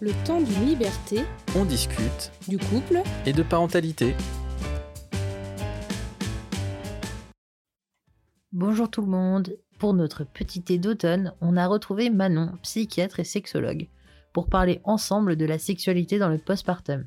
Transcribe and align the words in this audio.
Le 0.00 0.10
temps 0.26 0.40
d'une 0.40 0.66
liberté, 0.66 1.20
On 1.56 1.64
discute 1.64 2.32
du 2.48 2.58
couple, 2.58 3.00
et 3.26 3.32
de 3.32 3.44
parentalité. 3.44 4.14
Bonjour 8.52 8.90
tout 8.90 9.02
le 9.02 9.06
monde. 9.06 9.56
Pour 9.78 9.94
notre 9.94 10.24
petit 10.24 10.62
thé 10.62 10.78
d'automne, 10.78 11.32
on 11.40 11.56
a 11.56 11.68
retrouvé 11.68 12.10
Manon, 12.10 12.52
psychiatre 12.62 13.20
et 13.20 13.24
sexologue, 13.24 13.86
pour 14.32 14.48
parler 14.48 14.80
ensemble 14.82 15.36
de 15.36 15.44
la 15.44 15.60
sexualité 15.60 16.18
dans 16.18 16.28
le 16.28 16.38
postpartum. 16.38 17.04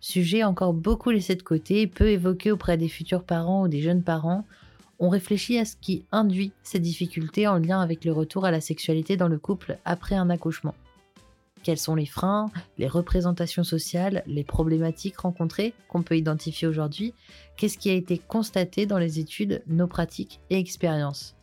Sujet 0.00 0.44
encore 0.44 0.72
beaucoup 0.72 1.10
laissé 1.10 1.34
de 1.34 1.42
côté, 1.42 1.86
peu 1.86 2.08
évoqué 2.08 2.50
auprès 2.50 2.78
des 2.78 2.88
futurs 2.88 3.24
parents 3.24 3.64
ou 3.64 3.68
des 3.68 3.82
jeunes 3.82 4.02
parents, 4.02 4.46
on 4.98 5.10
réfléchit 5.10 5.58
à 5.58 5.66
ce 5.66 5.76
qui 5.76 6.06
induit 6.10 6.52
ces 6.62 6.78
difficultés 6.78 7.46
en 7.46 7.58
lien 7.58 7.80
avec 7.80 8.04
le 8.06 8.12
retour 8.12 8.46
à 8.46 8.50
la 8.50 8.62
sexualité 8.62 9.18
dans 9.18 9.28
le 9.28 9.38
couple 9.38 9.78
après 9.84 10.16
un 10.16 10.30
accouchement. 10.30 10.74
Quels 11.62 11.78
sont 11.78 11.94
les 11.94 12.06
freins, 12.06 12.50
les 12.78 12.88
représentations 12.88 13.64
sociales, 13.64 14.22
les 14.26 14.44
problématiques 14.44 15.18
rencontrées 15.18 15.74
qu'on 15.88 16.02
peut 16.02 16.16
identifier 16.16 16.68
aujourd'hui? 16.68 17.14
Qu'est-ce 17.56 17.78
qui 17.78 17.90
a 17.90 17.94
été 17.94 18.18
constaté 18.18 18.86
dans 18.86 18.98
les 18.98 19.18
études, 19.18 19.62
nos 19.66 19.86
pratiques 19.86 20.40
et 20.50 20.58
expériences? 20.58 21.36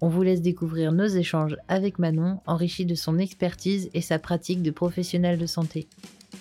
On 0.00 0.08
vous 0.08 0.22
laisse 0.22 0.40
découvrir 0.40 0.92
nos 0.92 1.06
échanges 1.06 1.56
avec 1.68 1.98
Manon, 1.98 2.40
enrichis 2.46 2.86
de 2.86 2.94
son 2.94 3.18
expertise 3.18 3.90
et 3.92 4.00
sa 4.00 4.18
pratique 4.18 4.62
de 4.62 4.70
professionnel 4.70 5.38
de 5.38 5.46
santé. 5.46 5.88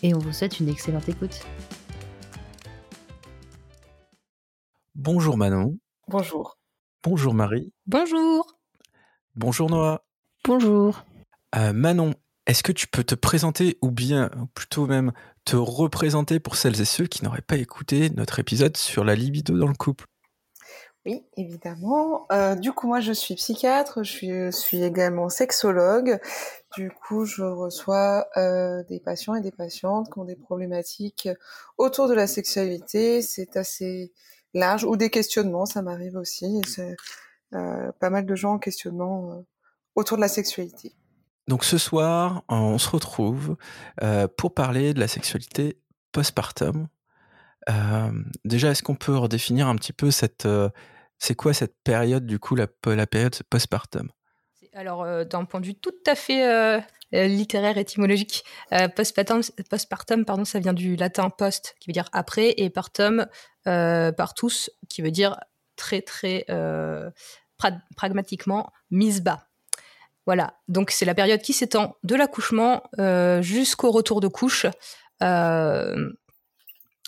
Et 0.01 0.13
on 0.13 0.19
vous 0.19 0.31
souhaite 0.31 0.59
une 0.59 0.69
excellente 0.69 1.09
écoute. 1.09 1.41
Bonjour 4.95 5.35
Manon. 5.35 5.77
Bonjour. 6.07 6.57
Bonjour 7.03 7.33
Marie. 7.33 7.73
bonjour 7.85 8.59
Bonjour 9.35 9.69
Noah. 9.69 10.03
Bonjour. 10.45 11.03
Euh, 11.55 11.73
Manon, 11.73 12.13
est-ce 12.49 12.63
que 12.63 12.71
tu 12.71 12.87
peux 12.87 13.03
te 13.03 13.13
présenter 13.13 13.77
ou 13.83 13.91
bien 13.91 14.31
plutôt 14.55 14.87
même 14.87 15.11
te 15.45 15.55
représenter 15.55 16.39
pour 16.39 16.55
celles 16.55 16.81
et 16.81 16.85
ceux 16.85 17.05
qui 17.05 17.23
n'auraient 17.23 17.43
pas 17.43 17.57
écouté 17.57 18.09
notre 18.09 18.39
épisode 18.39 18.75
sur 18.75 19.03
la 19.03 19.13
libido 19.13 19.55
dans 19.55 19.67
le 19.67 19.75
couple? 19.75 20.05
Oui, 21.05 21.23
évidemment. 21.37 22.25
Euh, 22.31 22.55
du 22.55 22.73
coup, 22.73 22.87
moi, 22.87 23.01
je 23.01 23.13
suis 23.13 23.35
psychiatre, 23.35 24.03
je 24.03 24.49
suis, 24.51 24.83
également 24.83 25.29
sexologue. 25.29 26.19
Du 26.75 26.89
coup, 26.89 27.23
je 27.23 27.43
reçois 27.43 28.27
euh, 28.35 28.83
des 28.89 28.99
patients 28.99 29.35
et 29.35 29.41
des 29.41 29.51
patientes 29.51 30.11
qui 30.11 30.17
ont 30.17 30.25
des 30.25 30.35
problématiques 30.35 31.29
autour 31.77 32.07
de 32.07 32.15
la 32.15 32.25
sexualité. 32.25 33.21
C'est 33.21 33.57
assez 33.57 34.11
large, 34.55 34.85
ou 34.85 34.97
des 34.97 35.11
questionnements, 35.11 35.67
ça 35.67 35.83
m'arrive 35.83 36.15
aussi. 36.15 36.61
Euh, 37.53 37.91
pas 37.99 38.09
mal 38.09 38.25
de 38.25 38.35
gens 38.35 38.53
en 38.53 38.59
questionnement 38.59 39.45
autour 39.95 40.17
de 40.17 40.21
la 40.21 40.27
sexualité. 40.27 40.95
Donc 41.49 41.63
ce 41.65 41.79
soir, 41.79 42.43
on 42.47 42.77
se 42.77 42.87
retrouve 42.87 43.57
euh, 44.03 44.27
pour 44.27 44.53
parler 44.53 44.93
de 44.93 44.99
la 44.99 45.07
sexualité 45.07 45.79
postpartum. 46.11 46.87
Euh, 47.67 48.11
déjà, 48.45 48.69
est-ce 48.69 48.83
qu'on 48.83 48.93
peut 48.93 49.17
redéfinir 49.17 49.67
un 49.67 49.75
petit 49.75 49.91
peu 49.91 50.11
cette... 50.11 50.45
euh, 50.45 50.69
c'est 51.17 51.33
quoi 51.33 51.55
cette 51.55 51.73
période, 51.83 52.27
du 52.27 52.37
coup, 52.37 52.53
la, 52.55 52.67
période 52.67 53.35
postpartum? 53.49 54.11
Alors, 54.73 55.25
d'un 55.25 55.43
point 55.45 55.59
de 55.59 55.65
vue 55.65 55.73
tout 55.73 55.91
à 56.05 56.13
fait 56.13 56.81
littéraire, 57.11 57.79
étymologique, 57.79 58.45
postpartum, 58.95 59.41
postpartum, 59.71 60.25
pardon, 60.25 60.45
ça 60.45 60.59
vient 60.59 60.73
du 60.73 60.95
latin 60.95 61.31
post, 61.31 61.75
qui 61.79 61.89
veut 61.89 61.93
dire 61.93 62.09
après, 62.13 62.53
et 62.57 62.69
partum, 62.69 63.25
euh, 63.65 64.11
partus, 64.11 64.69
qui 64.87 65.01
veut 65.01 65.11
dire 65.11 65.37
très, 65.75 66.01
très 66.03 66.45
pra- 66.47 67.81
pragmatiquement 67.97 68.71
mise 68.91 69.21
bas. 69.21 69.48
Voilà, 70.29 70.53
donc 70.67 70.91
c'est 70.91 71.05
la 71.05 71.15
période 71.15 71.41
qui 71.41 71.53
s'étend 71.53 71.95
de 72.03 72.13
l'accouchement 72.13 72.83
euh, 72.99 73.41
jusqu'au 73.41 73.89
retour 73.89 74.21
de 74.21 74.27
couche. 74.27 74.67
Euh, 75.23 76.07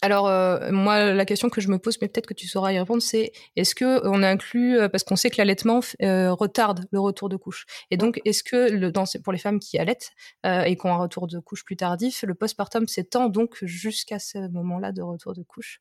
alors, 0.01 0.27
euh, 0.27 0.71
moi, 0.71 1.13
la 1.13 1.25
question 1.25 1.47
que 1.49 1.61
je 1.61 1.67
me 1.67 1.77
pose, 1.77 1.99
mais 2.01 2.07
peut-être 2.07 2.25
que 2.25 2.33
tu 2.33 2.47
sauras 2.47 2.71
y 2.71 2.79
répondre, 2.79 3.03
c'est 3.03 3.31
est-ce 3.55 3.75
que 3.75 4.01
on 4.07 4.23
inclut, 4.23 4.89
parce 4.91 5.03
qu'on 5.03 5.15
sait 5.15 5.29
que 5.29 5.37
l'allaitement 5.37 5.81
retarde 6.01 6.87
le 6.89 6.99
retour 6.99 7.29
de 7.29 7.35
couche, 7.35 7.67
et 7.91 7.97
donc 7.97 8.19
est-ce 8.25 8.43
que 8.43 8.89
dans, 8.89 9.03
pour 9.23 9.33
les 9.33 9.37
femmes 9.37 9.59
qui 9.59 9.77
allaitent 9.77 10.09
et 10.43 10.75
qui 10.75 10.85
ont 10.87 10.91
un 10.91 10.97
retour 10.97 11.27
de 11.27 11.37
couche 11.37 11.63
plus 11.63 11.77
tardif, 11.77 12.23
le 12.23 12.33
postpartum 12.33 12.87
s'étend 12.87 13.29
donc 13.29 13.55
jusqu'à 13.61 14.17
ce 14.17 14.39
moment-là 14.49 14.93
de 14.93 15.03
retour 15.03 15.35
de 15.35 15.43
couche? 15.43 15.79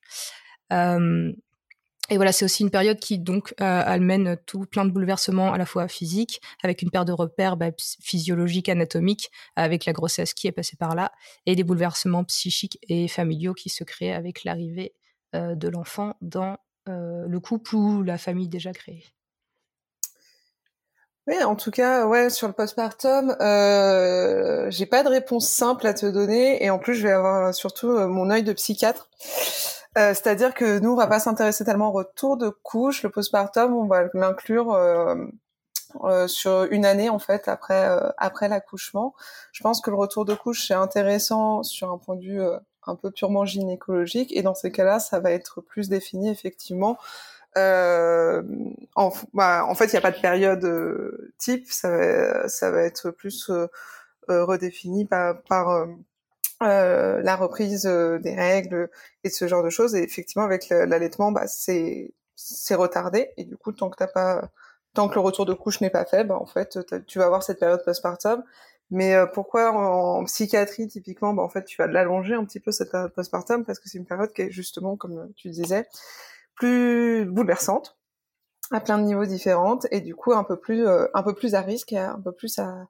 Et 2.11 2.17
voilà, 2.17 2.33
c'est 2.33 2.45
aussi 2.45 2.65
une 2.65 2.71
période 2.71 2.99
qui 2.99 3.19
donc 3.19 3.55
euh, 3.61 3.83
amène 3.87 4.37
tout 4.45 4.67
plein 4.67 4.85
de 4.85 4.91
bouleversements 4.91 5.53
à 5.53 5.59
la 5.59 5.65
fois 5.65 5.87
physiques, 5.87 6.41
avec 6.63 6.83
une 6.83 6.91
paire 6.91 7.05
de 7.05 7.13
repères 7.13 7.57
bah, 7.57 7.71
physiologiques, 8.03 8.69
anatomiques, 8.69 9.31
avec 9.55 9.85
la 9.85 9.93
grossesse 9.93 10.35
qui 10.35 10.49
est 10.49 10.53
passée 10.53 10.77
par 10.77 10.97
là, 10.97 11.13
et 11.47 11.55
des 11.55 11.63
bouleversements 11.63 12.25
psychiques 12.25 12.79
et 12.89 13.07
familiaux 13.07 13.55
qui 13.55 13.69
se 13.69 13.85
créent 13.85 14.13
avec 14.13 14.43
l'arrivée 14.43 14.93
euh, 15.37 15.55
de 15.55 15.69
l'enfant 15.69 16.17
dans 16.21 16.57
euh, 16.89 17.27
le 17.29 17.41
couple 17.41 17.77
ou 17.77 18.03
la 18.03 18.19
famille 18.19 18.49
déjà 18.49 18.73
créée. 18.73 19.05
Oui, 21.29 21.41
en 21.45 21.55
tout 21.55 21.71
cas, 21.71 22.07
ouais, 22.07 22.29
sur 22.29 22.49
le 22.49 22.55
postpartum, 22.55 23.37
euh, 23.41 24.69
j'ai 24.71 24.87
pas 24.87 25.05
de 25.05 25.09
réponse 25.09 25.49
simple 25.49 25.87
à 25.87 25.95
te 25.95 26.07
donner, 26.07 26.65
et 26.65 26.71
en 26.71 26.81
plus, 26.81 26.97
je 26.97 27.05
vais 27.05 27.13
avoir 27.13 27.55
surtout 27.55 27.87
mon 28.09 28.31
œil 28.31 28.43
de 28.43 28.53
psychiatre. 28.53 29.09
Euh, 29.99 30.15
C'est-à-dire 30.15 30.55
que 30.55 30.79
nous, 30.79 30.93
on 30.93 30.97
va 30.97 31.07
pas 31.07 31.21
s'intéresser 31.21 31.65
tellement 31.65 31.89
au 31.89 31.93
retour 31.93 32.37
de 32.37 32.49
couche. 32.49 33.03
Le 33.03 33.11
postpartum, 33.11 33.75
on 33.75 33.87
va 33.87 34.05
l'inclure 34.15 34.73
euh, 34.73 35.17
euh, 36.05 36.29
sur 36.29 36.65
une 36.71 36.85
année 36.85 37.11
en 37.11 37.19
fait 37.19 37.49
après 37.49 37.89
euh, 37.89 38.09
après 38.17 38.49
l'accouchement. 38.49 39.15
Je 39.53 39.63
pense 39.63 39.81
que 39.81 39.91
le 39.91 39.97
retour 39.97 40.25
de 40.25 40.35
couche 40.35 40.69
c'est 40.69 40.75
intéressant 40.75 41.65
sur 41.65 41.91
un 41.91 41.99
point 41.99 42.15
de 42.15 42.23
vue 42.23 42.41
euh, 42.41 42.59
un 42.87 42.95
peu 42.95 43.11
purement 43.11 43.45
gynécologique, 43.45 44.35
et 44.37 44.43
dans 44.43 44.55
ces 44.55 44.73
cas-là, 44.73 45.01
ça 45.01 45.21
va 45.21 45.33
être 45.33 45.61
plus 45.61 45.89
défini 45.89 46.31
effectivement 46.31 46.97
euh, 47.59 48.43
en, 48.95 49.11
bah, 49.35 49.65
en 49.67 49.75
fait, 49.75 49.87
il 49.87 49.93
n'y 49.93 49.99
a 49.99 50.01
pas 50.01 50.13
de 50.13 50.21
période 50.21 50.65
type, 51.39 51.67
ça 51.71 51.91
va, 51.91 52.49
ça 52.49 52.71
va 52.71 52.83
être 52.83 53.11
plus 53.11 53.51
redéfini 54.29 55.05
par, 55.05 55.43
par 55.43 55.87
euh, 56.63 57.21
la 57.23 57.37
reprise 57.37 57.87
euh, 57.87 58.19
des 58.19 58.35
règles 58.35 58.91
et 59.25 59.31
ce 59.31 59.49
genre 59.49 59.63
de 59.63 59.71
choses. 59.71 59.95
Et 59.95 60.03
effectivement, 60.03 60.45
avec 60.45 60.69
l'allaitement, 60.69 61.33
bah, 61.33 61.47
c'est 61.47 62.15
c'est 62.37 62.75
retardé. 62.75 63.31
Et 63.37 63.45
du 63.45 63.57
coup, 63.57 63.73
tant 63.73 63.91
que 63.91 63.97
t'as 63.97 64.07
pas, 64.07 64.51
tant 64.95 65.09
que 65.09 65.15
le 65.15 65.21
retour 65.21 65.47
de 65.47 65.55
couche 65.55 65.81
n'est 65.81 65.91
pas 65.91 66.05
fait, 66.05 66.25
bah, 66.25 66.37
en 66.37 66.47
fait, 66.47 66.79
tu 67.07 67.19
vas 67.19 67.27
avoir 67.27 67.43
cette 67.43 67.61
période 67.61 67.83
postpartum. 67.85 68.43
Mais 68.91 69.15
euh, 69.15 69.27
pourquoi 69.27 69.73
en, 69.73 70.21
en 70.21 70.25
psychiatrie 70.25 70.89
typiquement, 70.89 71.33
bah, 71.35 71.43
en 71.43 71.49
fait, 71.49 71.65
tu 71.65 71.77
vas 71.79 71.87
l'allonger 71.87 72.35
un 72.35 72.45
petit 72.45 72.61
peu 72.61 72.73
cette 72.73 72.91
période 72.91 73.13
postpartum? 73.15 73.65
Parce 73.65 73.79
que 73.79 73.89
c'est 73.89 73.99
une 73.99 74.07
période 74.07 74.33
qui 74.33 74.43
est 74.43 74.51
justement, 74.51 74.97
comme 74.97 75.33
tu 75.37 75.51
disais, 75.51 75.87
plus 76.57 77.25
bouleversante 77.27 77.97
à 78.71 78.81
plein 78.81 78.99
de 78.99 79.05
niveaux 79.05 79.27
différents 79.27 79.79
et 79.91 80.01
du 80.01 80.15
coup 80.15 80.33
un 80.33 80.45
peu 80.45 80.57
plus 80.57 80.87
euh, 80.87 81.07
un 81.15 81.23
peu 81.23 81.35
plus 81.35 81.55
à 81.55 81.61
risque 81.61 81.93
et 81.93 81.99
un 81.99 82.21
peu 82.21 82.33
plus 82.33 82.59
à, 82.59 82.87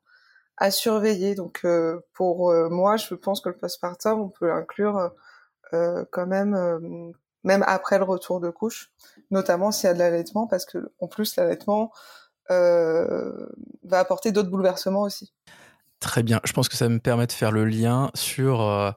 à 0.60 0.70
surveiller 0.70 1.34
donc 1.34 1.62
euh, 1.64 2.00
pour 2.12 2.50
euh, 2.50 2.68
moi 2.68 2.96
je 2.96 3.14
pense 3.14 3.40
que 3.40 3.48
le 3.48 3.56
postpartum 3.56 4.20
on 4.20 4.28
peut 4.28 4.46
l'inclure 4.46 5.10
euh, 5.72 6.04
quand 6.12 6.26
même 6.26 7.12
même 7.42 7.64
après 7.66 7.98
le 7.98 8.04
retour 8.04 8.40
de 8.40 8.50
couche 8.50 8.92
notamment 9.30 9.72
s'il 9.72 9.88
y 9.88 9.90
a 9.90 9.94
de 9.94 9.98
l'allaitement 9.98 10.46
parce 10.46 10.66
que 10.66 10.92
en 11.00 11.08
plus 11.08 11.34
l'allaitement 11.36 11.90
va 12.48 13.98
apporter 13.98 14.32
d'autres 14.32 14.50
bouleversements 14.50 15.02
aussi 15.02 15.32
Très 16.00 16.22
bien. 16.22 16.40
Je 16.44 16.52
pense 16.52 16.68
que 16.68 16.76
ça 16.76 16.88
me 16.88 16.98
permet 16.98 17.26
de 17.26 17.32
faire 17.32 17.52
le 17.52 17.66
lien 17.66 18.10
sur, 18.14 18.96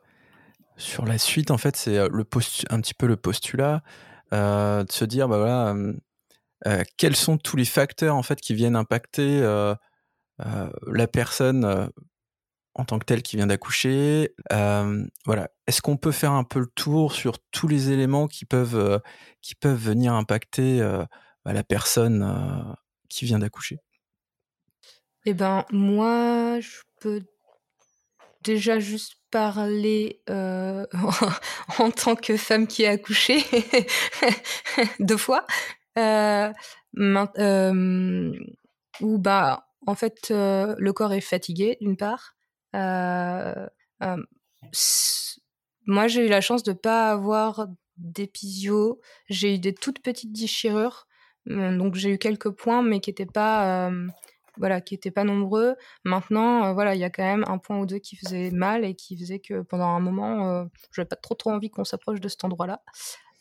sur 0.78 1.06
la 1.06 1.18
suite. 1.18 1.52
En 1.52 1.58
fait, 1.58 1.76
c'est 1.76 2.08
le 2.08 2.26
un 2.70 2.82
petit 2.82 2.94
peu 2.94 3.08
le 3.08 3.18
postulat 3.18 3.84
de 4.32 4.86
se 4.90 5.04
dire, 5.04 5.28
bah 5.28 5.38
voilà, 5.38 5.76
quels 6.98 7.18
sont 7.18 7.38
tous 7.38 7.58
les 7.58 7.66
facteurs 7.66 8.16
en 8.16 8.24
fait 8.24 8.40
qui 8.40 8.56
viennent 8.56 8.78
impacter 8.78 9.44
la 10.40 11.08
personne 11.08 11.90
en 12.76 12.86
tant 12.86 12.98
que 13.00 13.06
telle 13.06 13.22
qui 13.22 13.36
vient 13.36 13.48
d'accoucher. 13.48 14.36
Voilà. 14.50 15.50
Est-ce 15.68 15.82
qu'on 15.82 15.98
peut 15.98 16.12
faire 16.12 16.32
un 16.32 16.44
peu 16.44 16.60
le 16.60 16.68
tour 16.68 17.14
sur 17.14 17.40
tous 17.52 17.68
les 17.68 17.92
éléments 17.92 18.28
qui 18.28 18.46
peuvent 18.46 19.02
qui 19.42 19.56
peuvent 19.56 19.78
venir 19.78 20.14
impacter 20.14 20.80
bah, 21.46 21.54
la 21.54 21.64
personne 21.64 22.76
qui 23.10 23.26
vient 23.26 23.40
d'accoucher? 23.40 23.80
Eh 25.26 25.34
ben, 25.34 25.66
moi, 25.72 26.60
je 26.60 26.82
peux 27.00 27.22
déjà 28.42 28.80
juste 28.80 29.16
parler 29.32 30.22
en 30.28 31.92
tant 31.96 32.16
que 32.16 32.38
femme 32.38 32.68
qui 32.68 32.86
a 32.86 32.92
accouché 32.92 33.44
deux 35.00 35.18
fois. 35.18 35.46
Où, 39.02 39.18
bah, 39.18 39.66
en 39.86 39.96
fait, 39.96 40.30
euh, 40.32 40.76
le 40.78 40.94
corps 40.94 41.14
est 41.14 41.22
fatigué, 41.22 41.78
d'une 41.82 41.98
part. 41.98 42.36
Euh, 42.76 43.68
moi, 45.86 46.08
j'ai 46.08 46.26
eu 46.26 46.30
la 46.30 46.42
chance 46.42 46.64
de 46.64 46.74
pas 46.74 47.12
avoir 47.12 47.68
d'épisio. 47.98 49.02
J'ai 49.30 49.56
eu 49.56 49.60
des 49.60 49.74
toutes 49.74 50.02
petites 50.02 50.34
déchirures. 50.34 51.08
Donc, 51.46 51.96
j'ai 51.96 52.12
eu 52.12 52.18
quelques 52.18 52.50
points, 52.50 52.82
mais 52.82 53.00
qui 53.02 53.10
n'étaient 53.10 53.26
pas... 53.26 53.92
voilà, 54.58 54.82
pas 55.14 55.24
nombreux. 55.24 55.76
Maintenant, 56.06 56.74
voilà, 56.74 56.96
il 56.96 57.02
y 57.02 57.04
a 57.04 57.10
quand 57.10 57.24
même 57.24 57.44
un 57.48 57.58
point 57.58 57.78
ou 57.80 57.86
deux 57.86 58.00
qui 58.00 58.16
faisait 58.16 58.52
mal 58.52 58.86
et 58.86 58.96
qui 58.96 59.18
faisait 59.18 59.40
que 59.40 59.62
pendant 59.62 59.88
un 59.88 60.00
moment, 60.00 60.66
j'avais 60.94 61.08
pas 61.08 61.18
trop 61.18 61.36
trop 61.36 61.52
envie 61.52 61.70
qu'on 61.70 61.84
s'approche 61.84 62.22
de 62.22 62.30
cet 62.30 62.46
endroit-là, 62.46 62.82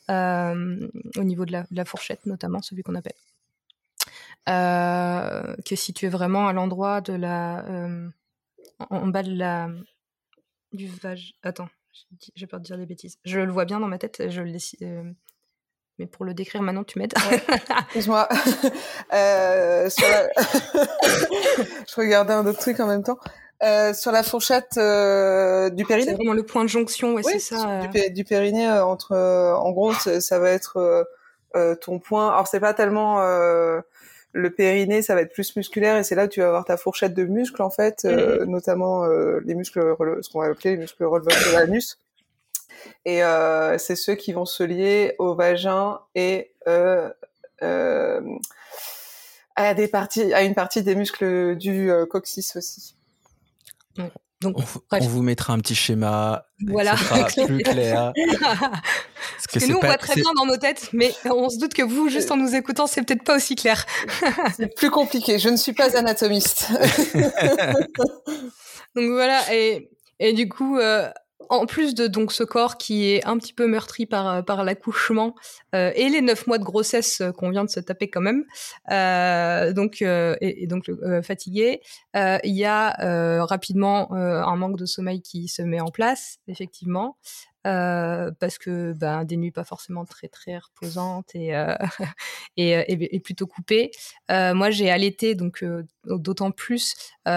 au 0.08 1.24
niveau 1.24 1.46
de 1.46 1.64
la, 1.70 1.84
fourchette 1.84 2.26
notamment, 2.26 2.60
celui 2.60 2.82
qu'on 2.82 2.96
appelle, 2.96 3.14
qui 4.46 5.74
est 5.74 5.76
situé 5.76 6.08
vraiment 6.08 6.48
à 6.48 6.52
l'endroit 6.52 7.00
de 7.00 7.12
la, 7.12 7.64
en, 8.90 9.06
bas 9.08 9.22
de 9.22 9.34
la, 9.34 9.68
du 10.72 10.88
vag. 10.88 11.18
Attends, 11.42 11.68
j'ai 12.34 12.46
peur 12.46 12.60
de 12.60 12.64
dire 12.64 12.78
des 12.78 12.86
bêtises. 12.86 13.18
Je 13.24 13.40
le 13.40 13.52
vois 13.52 13.64
bien 13.64 13.80
dans 13.80 13.88
ma 13.88 13.98
tête, 13.98 14.30
je 14.30 14.40
le 14.40 14.50
mais 15.98 16.06
pour 16.06 16.24
le 16.24 16.34
décrire 16.34 16.62
maintenant, 16.62 16.84
tu 16.84 16.98
m'aides? 16.98 17.12
Excuse-moi. 17.84 18.28
euh, 19.12 19.88
je 21.88 21.94
regardais 21.96 22.32
un 22.32 22.46
autre 22.46 22.58
truc 22.58 22.80
en 22.80 22.86
même 22.86 23.02
temps. 23.02 23.18
Euh, 23.62 23.94
sur 23.94 24.10
la 24.10 24.22
fourchette 24.22 24.76
euh, 24.76 25.70
du 25.70 25.84
périnée? 25.84 26.10
C'est 26.10 26.16
vraiment 26.16 26.32
le 26.32 26.44
point 26.44 26.64
de 26.64 26.68
jonction, 26.68 27.14
ouais, 27.14 27.22
c'est 27.22 27.38
ça. 27.38 27.86
Du, 27.86 28.10
du, 28.10 28.24
périnée, 28.24 28.68
euh, 28.68 28.84
entre, 28.84 29.12
euh, 29.12 29.54
en 29.54 29.70
gros, 29.70 29.92
ça 29.92 30.38
va 30.38 30.50
être 30.50 31.06
euh, 31.54 31.74
ton 31.76 32.00
point. 32.00 32.30
Alors 32.30 32.48
c'est 32.48 32.60
pas 32.60 32.74
tellement 32.74 33.18
le 34.32 34.50
périnée, 34.50 35.02
ça 35.02 35.14
va 35.14 35.22
être 35.22 35.32
plus 35.32 35.56
musculaire 35.56 35.96
et 35.96 36.04
c'est 36.04 36.14
là 36.14 36.24
où 36.24 36.28
tu 36.28 36.40
vas 36.40 36.46
avoir 36.46 36.64
ta 36.64 36.76
fourchette 36.76 37.14
de 37.14 37.24
muscles 37.24 37.62
en 37.62 37.70
fait, 37.70 38.04
mm-hmm. 38.04 38.44
notamment 38.44 39.06
les 39.44 39.54
muscles, 39.54 39.94
ce 40.20 40.30
qu'on 40.30 40.40
va 40.40 40.46
appeler 40.46 40.72
les 40.72 40.78
muscles 40.78 41.04
releveurs 41.04 41.36
de 41.50 41.52
l'anus. 41.54 41.98
Et 43.04 43.22
euh, 43.22 43.78
c'est 43.78 43.96
ceux 43.96 44.14
qui 44.14 44.32
vont 44.32 44.44
se 44.44 44.62
lier 44.62 45.14
au 45.18 45.34
vagin 45.34 46.00
et 46.14 46.52
euh, 46.68 47.10
euh, 47.62 48.20
à 49.56 49.74
des 49.74 49.88
parties, 49.88 50.32
à 50.32 50.42
une 50.42 50.54
partie 50.54 50.82
des 50.82 50.94
muscles 50.94 51.56
du 51.56 51.90
euh, 51.90 52.06
coccyx 52.06 52.56
aussi. 52.56 52.96
Donc, 54.42 54.56
on, 54.92 54.98
vous 54.98 55.22
mettra 55.22 55.52
un 55.52 55.58
petit 55.58 55.74
schéma, 55.74 56.46
voilà, 56.66 56.96
sera 56.96 57.24
plus 57.46 57.58
clair. 57.58 58.12
Parce 58.14 59.46
que, 59.52 59.70
nous, 59.70 59.76
on 59.76 59.80
voit 59.80 59.96
très 59.98 60.14
bien 60.14 60.32
dans 60.36 60.46
nos 60.46 60.56
têtes, 60.56 60.90
mais 60.92 61.12
on 61.24 61.48
se 61.48 61.58
doute 61.58 61.74
que 61.74 61.82
vous, 61.82 62.08
juste 62.08 62.30
en 62.30 62.36
nous 62.36 62.54
écoutant, 62.54 62.86
c'est 62.86 63.02
peut-être 63.02 63.24
pas 63.24 63.36
aussi 63.36 63.54
clair. 63.54 63.86
c'est 64.56 64.74
plus 64.74 64.90
compliqué. 64.90 65.38
Je 65.38 65.48
ne 65.48 65.56
suis 65.56 65.72
pas 65.72 65.96
anatomiste. 65.96 66.68
Donc 68.94 69.10
voilà, 69.10 69.40
et, 69.54 69.90
et 70.18 70.32
du 70.32 70.48
coup, 70.48 70.78
euh, 70.78 71.08
en 71.48 71.66
plus 71.66 71.94
de 71.94 72.06
donc 72.06 72.32
ce 72.32 72.44
corps 72.44 72.76
qui 72.76 73.10
est 73.10 73.24
un 73.26 73.38
petit 73.38 73.52
peu 73.52 73.66
meurtri 73.66 74.06
par 74.06 74.28
euh, 74.28 74.42
par 74.42 74.64
l'accouchement 74.64 75.34
euh, 75.74 75.90
et 75.94 76.08
les 76.08 76.20
neuf 76.20 76.46
mois 76.46 76.58
de 76.58 76.64
grossesse 76.64 77.20
euh, 77.20 77.32
qu'on 77.32 77.50
vient 77.50 77.64
de 77.64 77.70
se 77.70 77.80
taper 77.80 78.08
quand 78.10 78.20
même, 78.20 78.44
euh, 78.90 79.72
donc 79.72 80.02
et, 80.02 80.62
et, 80.62 80.66
donc 80.66 80.90
fatigué, 81.22 81.80
il 82.14 82.56
y 82.56 82.64
a 82.64 83.44
rapidement 83.44 84.12
un 84.12 84.56
manque 84.56 84.76
de 84.76 84.86
sommeil 84.86 85.22
qui 85.22 85.48
se 85.48 85.62
met 85.62 85.80
en 85.80 85.90
place 85.90 86.38
effectivement. 86.48 87.16
Euh, 87.64 88.32
parce 88.40 88.58
que 88.58 88.92
ben, 88.92 89.24
des 89.24 89.36
nuits 89.36 89.52
pas 89.52 89.62
forcément 89.62 90.04
très 90.04 90.26
très 90.26 90.58
reposantes 90.58 91.32
et, 91.34 91.54
euh, 91.54 91.76
et, 92.56 92.70
et, 92.70 93.14
et, 93.14 93.20
plutôt 93.20 93.46
coupées. 93.46 93.92
Euh, 94.32 94.52
moi, 94.52 94.70
j'ai 94.70 94.90
allaité 94.90 95.36
donc 95.36 95.64
d'autant 96.04 96.50
plus. 96.50 96.94
et 97.26 97.30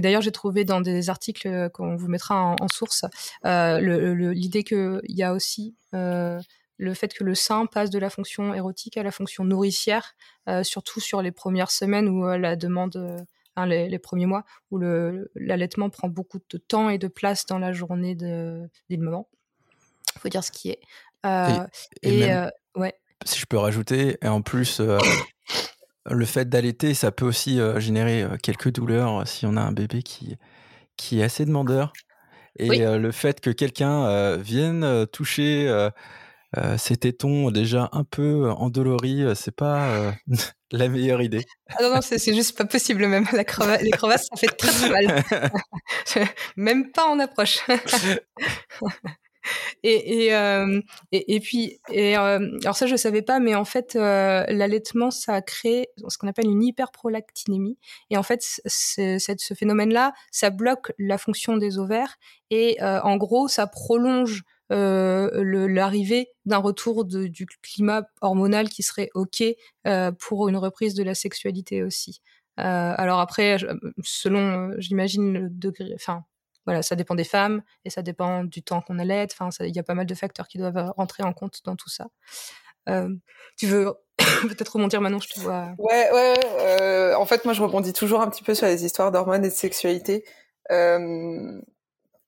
d'ailleurs, 0.00 0.22
j'ai 0.22 0.32
trouvé 0.32 0.64
dans 0.64 0.80
des 0.80 1.10
articles 1.10 1.70
qu'on 1.70 1.96
vous 1.96 2.08
mettra 2.08 2.56
en, 2.58 2.68
source 2.68 3.04
l'idée 3.44 4.64
qu'il 4.64 5.00
y 5.08 5.22
a 5.22 5.32
aussi 5.34 5.76
le 5.92 6.94
fait 6.94 7.12
que 7.14 7.24
le 7.24 7.34
sein 7.34 7.66
passe 7.66 7.90
de 7.90 7.98
la 7.98 8.10
fonction 8.10 8.54
érotique 8.54 8.96
à 8.96 9.02
la 9.02 9.10
fonction 9.10 9.44
nourricière, 9.44 10.14
surtout 10.62 11.00
sur 11.00 11.20
les 11.20 11.30
premières 11.30 11.70
semaines 11.70 12.08
où 12.08 12.26
la 12.26 12.56
demande 12.56 13.26
Hein, 13.56 13.66
les, 13.66 13.98
premiers 14.00 14.26
mois, 14.26 14.44
où 14.72 14.78
l'allaitement 15.36 15.88
prend 15.88 16.08
beaucoup 16.08 16.40
de 16.50 16.58
temps 16.58 16.88
et 16.88 16.98
de 16.98 17.06
place 17.06 17.46
dans 17.46 17.60
la 17.60 17.72
journée 17.72 18.16
de, 18.16 18.68
des 18.90 18.96
moments. 18.96 19.28
Il 20.16 20.20
faut 20.20 20.28
dire 20.28 20.42
ce 20.42 20.50
qui 20.50 20.70
est. 20.70 20.80
Euh, 21.24 21.64
et, 22.02 22.32
euh, 22.32 22.48
ouais. 22.74 22.94
Si 23.24 23.38
je 23.38 23.46
peux 23.46 23.56
rajouter, 23.56 24.18
et 24.22 24.26
en 24.26 24.42
plus, 24.42 24.80
euh, 24.80 24.98
le 26.10 26.24
fait 26.24 26.48
d'allaiter, 26.48 26.94
ça 26.94 27.12
peut 27.12 27.24
aussi 27.24 27.60
générer 27.76 28.26
quelques 28.42 28.72
douleurs 28.72 29.26
si 29.26 29.46
on 29.46 29.56
a 29.56 29.60
un 29.60 29.72
bébé 29.72 30.02
qui, 30.02 30.36
qui 30.96 31.20
est 31.20 31.24
assez 31.24 31.44
demandeur. 31.44 31.92
Et 32.56 32.78
le 32.78 33.12
fait 33.12 33.40
que 33.40 33.50
quelqu'un 33.50 34.36
vienne 34.36 35.06
toucher 35.12 35.90
ces 36.78 36.96
tétons 36.96 37.50
déjà 37.50 37.88
un 37.92 38.04
peu 38.04 38.50
endoloris, 38.50 39.24
c'est 39.34 39.54
pas 39.54 40.14
la 40.74 40.88
meilleure 40.88 41.22
idée. 41.22 41.44
Ah 41.70 41.82
non, 41.82 41.94
non, 41.94 42.00
c'est 42.02 42.34
juste 42.34 42.56
pas 42.56 42.64
possible 42.64 43.06
même. 43.06 43.26
La 43.32 43.44
les 43.82 43.90
crevasses, 43.90 44.28
ça 44.28 44.36
fait 44.36 44.46
très 44.46 44.70
très 44.70 44.90
mal. 44.90 45.22
même 46.56 46.90
pas 46.90 47.06
en 47.06 47.18
approche. 47.18 47.58
et, 49.82 50.24
et, 50.24 50.34
euh, 50.34 50.80
et, 51.12 51.40
puis, 51.40 51.78
et, 51.90 52.16
euh, 52.16 52.58
alors 52.62 52.76
ça 52.76 52.86
je 52.86 52.96
savais 52.96 53.22
pas, 53.22 53.40
mais 53.40 53.54
en 53.54 53.64
fait 53.64 53.96
euh, 53.96 54.44
l'allaitement 54.48 55.10
ça 55.10 55.34
a 55.34 55.42
créé 55.42 55.88
ce 56.08 56.18
qu'on 56.18 56.28
appelle 56.28 56.46
une 56.46 56.62
hyperprolactinémie. 56.62 57.78
Et 58.10 58.16
en 58.16 58.22
fait, 58.22 58.42
ce 58.66 59.54
phénomène-là, 59.56 60.12
ça 60.30 60.50
bloque 60.50 60.92
la 60.98 61.18
fonction 61.18 61.56
des 61.56 61.78
ovaires 61.78 62.16
et 62.50 62.78
en 62.80 63.16
gros 63.16 63.48
ça 63.48 63.66
prolonge 63.66 64.42
euh, 64.42 64.53
l'arrivée 64.74 66.30
d'un 66.46 66.58
retour 66.58 67.04
du 67.04 67.46
climat 67.62 68.02
hormonal 68.20 68.68
qui 68.68 68.82
serait 68.82 69.10
ok 69.14 69.42
euh, 69.86 70.12
pour 70.12 70.48
une 70.48 70.56
reprise 70.56 70.94
de 70.94 71.02
la 71.02 71.14
sexualité 71.14 71.82
aussi. 71.82 72.20
Euh, 72.60 72.94
alors 72.96 73.20
après, 73.20 73.58
selon, 74.02 74.70
euh, 74.70 74.74
j'imagine 74.78 75.32
le 75.32 75.48
degré, 75.50 75.90
enfin 75.94 76.24
voilà, 76.66 76.82
ça 76.82 76.96
dépend 76.96 77.14
des 77.14 77.24
femmes 77.24 77.62
et 77.84 77.90
ça 77.90 78.02
dépend 78.02 78.44
du 78.44 78.62
temps 78.62 78.80
qu'on 78.80 78.98
allait. 78.98 79.26
Enfin, 79.30 79.50
il 79.60 79.74
y 79.74 79.78
a 79.78 79.82
pas 79.82 79.94
mal 79.94 80.06
de 80.06 80.14
facteurs 80.14 80.48
qui 80.48 80.58
doivent 80.58 80.92
rentrer 80.96 81.22
en 81.22 81.32
compte 81.32 81.60
dans 81.64 81.76
tout 81.76 81.90
ça. 81.90 82.06
Euh, 82.88 83.08
tu 83.56 83.66
veux 83.66 83.92
peut-être 84.48 84.74
rebondir 84.74 85.00
maintenant, 85.00 85.20
je 85.20 85.28
te 85.28 85.40
vois. 85.40 85.74
Ouais, 85.78 86.10
ouais. 86.12 86.34
Euh, 86.60 87.14
en 87.14 87.26
fait, 87.26 87.44
moi, 87.44 87.54
je 87.54 87.62
rebondis 87.62 87.92
toujours 87.92 88.20
un 88.20 88.28
petit 88.28 88.42
peu 88.42 88.54
sur 88.54 88.66
les 88.66 88.84
histoires 88.84 89.12
d'hormones 89.12 89.44
et 89.44 89.48
de 89.48 89.54
sexualité. 89.54 90.24
Euh, 90.70 91.60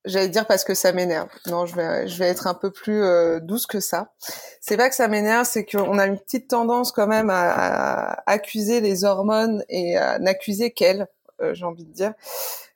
J'allais 0.06 0.29
dire 0.29 0.47
parce 0.47 0.64
que 0.64 0.75
ça 0.75 0.93
m'énerve. 0.93 1.29
Non, 1.47 1.67
je 1.67 1.76
vais, 1.76 2.08
je 2.08 2.19
vais 2.19 2.29
être 2.29 2.47
un 2.47 2.55
peu 2.55 2.70
plus 2.70 3.03
euh, 3.03 3.41
douce 3.41 3.67
que 3.67 3.81
ça. 3.81 4.12
C'est 4.61 4.76
pas 4.76 4.88
que 4.88 4.94
ça 4.94 5.08
m'énerve, 5.08 5.47
c'est 5.47 5.64
qu'on 5.64 5.99
a 5.99 6.06
une 6.06 6.19
petite 6.19 6.49
tendance 6.49 6.93
quand 6.93 7.06
même 7.06 7.29
à, 7.29 7.50
à 7.50 8.23
accuser 8.31 8.81
les 8.81 9.05
hormones 9.05 9.64
et 9.69 9.97
à 9.97 10.19
n'accuser 10.19 10.70
qu'elles, 10.70 11.08
euh, 11.43 11.53
j'ai 11.55 11.64
envie 11.64 11.85
de 11.85 11.93
dire. 11.93 12.14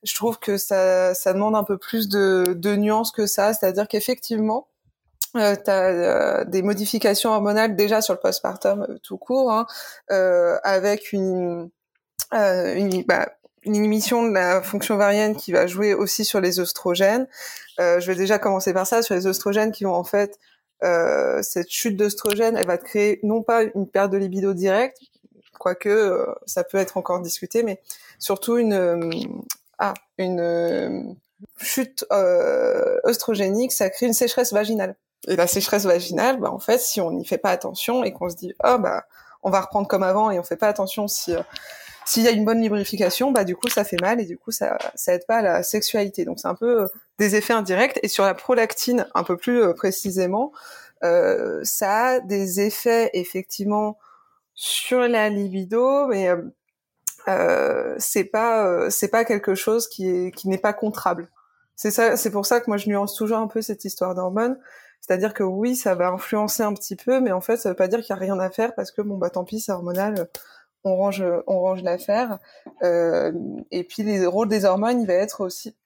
Je 0.03 0.15
trouve 0.15 0.39
que 0.39 0.57
ça, 0.57 1.15
ça 1.15 1.33
demande 1.33 1.57
un 1.57 1.65
peu 1.65 1.79
plus 1.79 2.09
de, 2.09 2.55
de 2.57 2.77
nuances 2.77 3.13
que 3.13 3.27
ça. 3.27 3.55
C'est-à-dire 3.55 3.87
qu'effectivement, 3.87 4.67
euh, 5.37 5.55
tu 5.55 5.71
as 5.71 5.89
euh, 5.89 6.45
des 6.45 6.63
modifications 6.63 7.31
hormonales 7.31 7.77
déjà 7.77 8.01
sur 8.03 8.15
le 8.15 8.21
postpartum 8.21 8.83
euh, 8.89 8.99
tout 9.03 9.17
court, 9.17 9.53
hein, 9.53 9.67
avec 10.65 11.13
une, 11.13 11.71
une 12.33 13.05
bah, 13.05 13.29
une 13.63 13.77
inhibition 13.77 14.23
de 14.23 14.33
la 14.33 14.63
fonction 14.63 14.95
ovarienne 14.95 15.37
qui 15.37 15.53
va 15.53 15.67
jouer 15.67 15.95
aussi 15.95 16.25
sur 16.25 16.41
les 16.41 16.61
oestrogènes. 16.61 17.27
Euh, 17.79 18.01
je 18.01 18.07
vais 18.07 18.17
déjà 18.17 18.39
commencer 18.39 18.73
par 18.73 18.87
ça, 18.87 19.03
sur 19.03 19.15
les 19.15 19.27
oestrogènes 19.27 19.73
qui 19.73 19.85
vont 19.85 19.95
en 19.95 20.05
fait, 20.05 20.39
euh, 20.83 21.43
cette 21.43 21.71
chute 21.71 21.97
d'oestrogènes, 21.97 22.57
elle 22.57 22.67
va 22.67 22.79
créer 22.79 23.21
non 23.23 23.43
pas 23.43 23.63
une 23.63 23.87
perte 23.87 24.11
de 24.11 24.17
libido 24.17 24.55
directe, 24.55 24.99
quoique 25.61 25.89
euh, 25.89 26.27
ça 26.47 26.65
peut 26.65 26.79
être 26.79 26.97
encore 26.97 27.21
discuté, 27.21 27.63
mais 27.63 27.81
surtout 28.19 28.57
une, 28.57 28.73
euh, 28.73 29.11
ah, 29.79 29.95
une 30.19 30.41
euh, 30.41 31.03
chute 31.59 32.05
oestrogénique, 33.05 33.73
ça 33.73 33.91
crée 33.91 34.07
une 34.07 34.15
sécheresse 34.15 34.53
vaginale. 34.53 34.97
Et 35.29 35.37
la 35.37 35.47
sécheresse 35.47 35.85
vaginale, 35.85 36.41
bah, 36.41 36.51
en 36.51 36.59
fait, 36.59 36.79
si 36.79 37.01
on 37.01 37.13
n'y 37.13 37.27
fait 37.27 37.39
pas 37.39 37.51
attention 37.51 38.03
et 38.03 38.13
qu'on 38.13 38.31
se 38.31 38.37
dit, 38.37 38.55
oh 38.65 38.79
bah, 38.79 39.05
on 39.43 39.51
va 39.51 39.61
reprendre 39.61 39.87
comme 39.87 40.03
avant 40.03 40.31
et 40.31 40.39
on 40.39 40.43
fait 40.43 40.57
pas 40.57 40.69
attention 40.69 41.07
si 41.09 41.35
s'il 42.11 42.25
y 42.25 42.29
a 42.29 42.33
une 42.33 42.45
bonne 42.45 42.61
lubrification, 42.61 43.31
bah 43.31 43.45
du 43.45 43.55
coup 43.55 43.69
ça 43.69 43.85
fait 43.85 44.01
mal 44.01 44.21
et 44.21 44.25
du 44.25 44.37
coup 44.37 44.51
ça 44.51 44.77
ça 44.97 45.15
aide 45.15 45.25
pas 45.27 45.37
à 45.37 45.43
la 45.43 45.63
sexualité. 45.63 46.25
Donc 46.25 46.41
c'est 46.41 46.49
un 46.49 46.57
peu 46.57 46.83
euh, 46.83 46.89
des 47.21 47.37
effets 47.37 47.53
indirects. 47.53 48.01
Et 48.03 48.09
sur 48.09 48.25
la 48.25 48.35
prolactine, 48.35 49.07
un 49.15 49.23
peu 49.23 49.37
plus 49.37 49.63
euh, 49.63 49.75
précisément, 49.75 50.51
euh, 51.05 51.61
ça 51.63 52.07
a 52.07 52.21
des 52.21 52.61
effets 52.63 53.11
effectivement 53.15 53.97
sur 54.55 55.03
la 55.03 55.29
libido, 55.29 56.09
mais 56.09 56.29
euh, 57.29 57.95
c'est 57.99 58.25
pas 58.25 58.91
c'est 58.91 59.09
pas 59.09 59.25
quelque 59.25 59.55
chose 59.55 59.89
qui 59.89 60.09
est 60.09 60.33
qui 60.33 60.49
n'est 60.49 60.59
pas 60.59 60.73
contrable. 60.73 61.29
C'est 61.77 61.93
ça, 61.93 62.17
c'est 62.17 62.33
pour 62.33 62.45
ça 62.45 62.61
que 62.61 62.67
moi 62.69 62.77
je 62.77 62.89
nuance 62.89 63.15
toujours 63.15 63.39
un 63.39 63.47
peu 63.47 63.63
cette 63.63 63.85
histoire 63.85 64.17
d'hormones. 64.17 64.59
C'est-à-dire 65.01 65.33
que 65.33 65.45
oui, 65.45 65.77
ça 65.77 65.95
va 65.95 66.09
influencer 66.09 66.63
un 66.65 66.75
petit 66.75 66.97
peu, 66.97 67.21
mais 67.21 67.33
en 67.33 67.41
fait, 67.41 67.57
ça 67.57 67.71
veut 67.71 67.77
pas 67.77 67.89
dire 67.89 68.01
qu'il 68.01 68.11
y 68.11 68.13
a 68.13 68.21
rien 68.21 68.39
à 68.41 68.51
faire 68.51 68.75
parce 68.75 68.91
que 68.91 69.01
bon 69.01 69.17
bah 69.17 69.31
tant 69.31 69.45
pis, 69.45 69.61
c'est 69.61 69.73
hormonal 69.73 70.29
on 70.85 70.97
range, 70.97 71.25
on 71.47 71.61
range 71.61 71.83
l'affaire. 71.83 72.39
Euh, 72.83 73.33
et 73.71 73.85
puis 73.85 74.03
les 74.03 74.27
rôles 74.27 74.49
des 74.49 74.65
hormones, 74.65 75.01
il 75.01 75.07
va 75.07 75.15
être 75.15 75.45
aussi, 75.45 75.77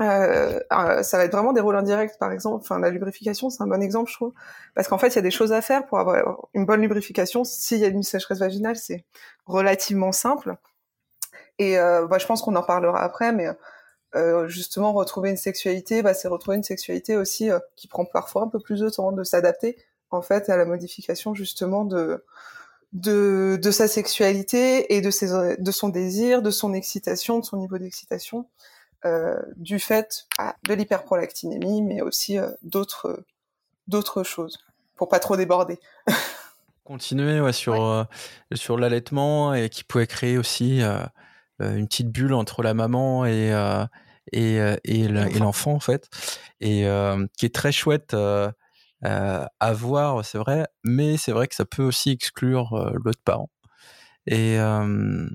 euh, 0.00 0.60
euh, 0.72 1.02
ça 1.02 1.18
va 1.18 1.24
être 1.24 1.32
vraiment 1.32 1.52
des 1.52 1.60
rôles 1.60 1.76
indirects, 1.76 2.18
par 2.18 2.32
exemple. 2.32 2.62
Enfin, 2.62 2.78
la 2.78 2.90
lubrification, 2.90 3.50
c'est 3.50 3.62
un 3.62 3.66
bon 3.66 3.82
exemple, 3.82 4.10
je 4.10 4.16
trouve, 4.16 4.32
parce 4.74 4.88
qu'en 4.88 4.98
fait, 4.98 5.08
il 5.08 5.16
y 5.16 5.18
a 5.18 5.22
des 5.22 5.30
choses 5.30 5.52
à 5.52 5.62
faire 5.62 5.86
pour 5.86 5.98
avoir 5.98 6.48
une 6.54 6.64
bonne 6.64 6.80
lubrification. 6.80 7.44
S'il 7.44 7.78
y 7.78 7.84
a 7.84 7.88
une 7.88 8.02
sécheresse 8.02 8.38
vaginale, 8.38 8.76
c'est 8.76 9.04
relativement 9.46 10.12
simple. 10.12 10.56
Et 11.58 11.76
bah, 11.76 12.18
je 12.18 12.26
pense 12.26 12.42
qu'on 12.42 12.54
en 12.54 12.62
parlera 12.62 13.02
après, 13.02 13.32
mais 13.32 13.48
justement 14.46 14.92
retrouver 14.92 15.30
une 15.30 15.36
sexualité, 15.36 16.02
bah, 16.02 16.14
c'est 16.14 16.28
retrouver 16.28 16.56
une 16.56 16.62
sexualité 16.62 17.16
aussi 17.16 17.50
qui 17.74 17.88
prend 17.88 18.04
parfois 18.04 18.42
un 18.42 18.48
peu 18.48 18.60
plus 18.60 18.80
de 18.80 18.88
temps 18.88 19.10
de 19.10 19.24
s'adapter 19.24 19.76
en 20.10 20.22
fait 20.22 20.48
à 20.48 20.56
la 20.56 20.64
modification 20.64 21.34
justement 21.34 21.84
de 21.84 22.24
de, 22.92 23.58
de 23.62 23.70
sa 23.70 23.86
sexualité 23.88 24.94
et 24.94 25.00
de 25.00 25.10
ses 25.10 25.56
de 25.58 25.70
son 25.70 25.88
désir, 25.88 26.42
de 26.42 26.50
son 26.50 26.72
excitation, 26.72 27.38
de 27.38 27.44
son 27.44 27.58
niveau 27.58 27.78
d'excitation, 27.78 28.46
euh, 29.04 29.38
du 29.56 29.78
fait 29.78 30.26
bah, 30.38 30.56
de 30.66 30.74
l'hyperprolactinémie, 30.74 31.82
mais 31.82 32.00
aussi 32.00 32.38
euh, 32.38 32.50
d'autres 32.62 33.24
d'autres 33.86 34.22
choses 34.22 34.58
pour 34.96 35.08
pas 35.08 35.18
trop 35.18 35.36
déborder. 35.36 35.78
Continuer 36.84 37.40
ouais, 37.40 37.52
sur 37.52 37.82
euh, 37.84 38.04
sur 38.54 38.78
l'allaitement 38.78 39.52
et 39.52 39.68
qui 39.68 39.84
pouvait 39.84 40.06
créer 40.06 40.38
aussi 40.38 40.80
une 41.60 41.86
petite 41.86 42.10
bulle 42.10 42.32
entre 42.32 42.62
la 42.62 42.72
maman 42.72 43.26
et 43.26 43.52
et, 44.32 44.58
et 44.84 45.08
l'enfant. 45.08 45.72
en 45.72 45.80
fait. 45.80 46.08
Et 46.60 46.86
qui 47.36 47.46
est 47.46 47.54
très 47.54 47.72
chouette 47.72 48.16
euh, 49.04 49.46
à 49.60 49.72
voir, 49.72 50.24
c'est 50.24 50.38
vrai, 50.38 50.66
mais 50.84 51.16
c'est 51.16 51.32
vrai 51.32 51.46
que 51.48 51.54
ça 51.54 51.64
peut 51.64 51.84
aussi 51.84 52.10
exclure 52.10 52.72
euh, 52.74 52.92
l'autre 53.04 53.20
parent. 53.24 53.50
Et, 54.26 54.58
euh, 54.58 55.28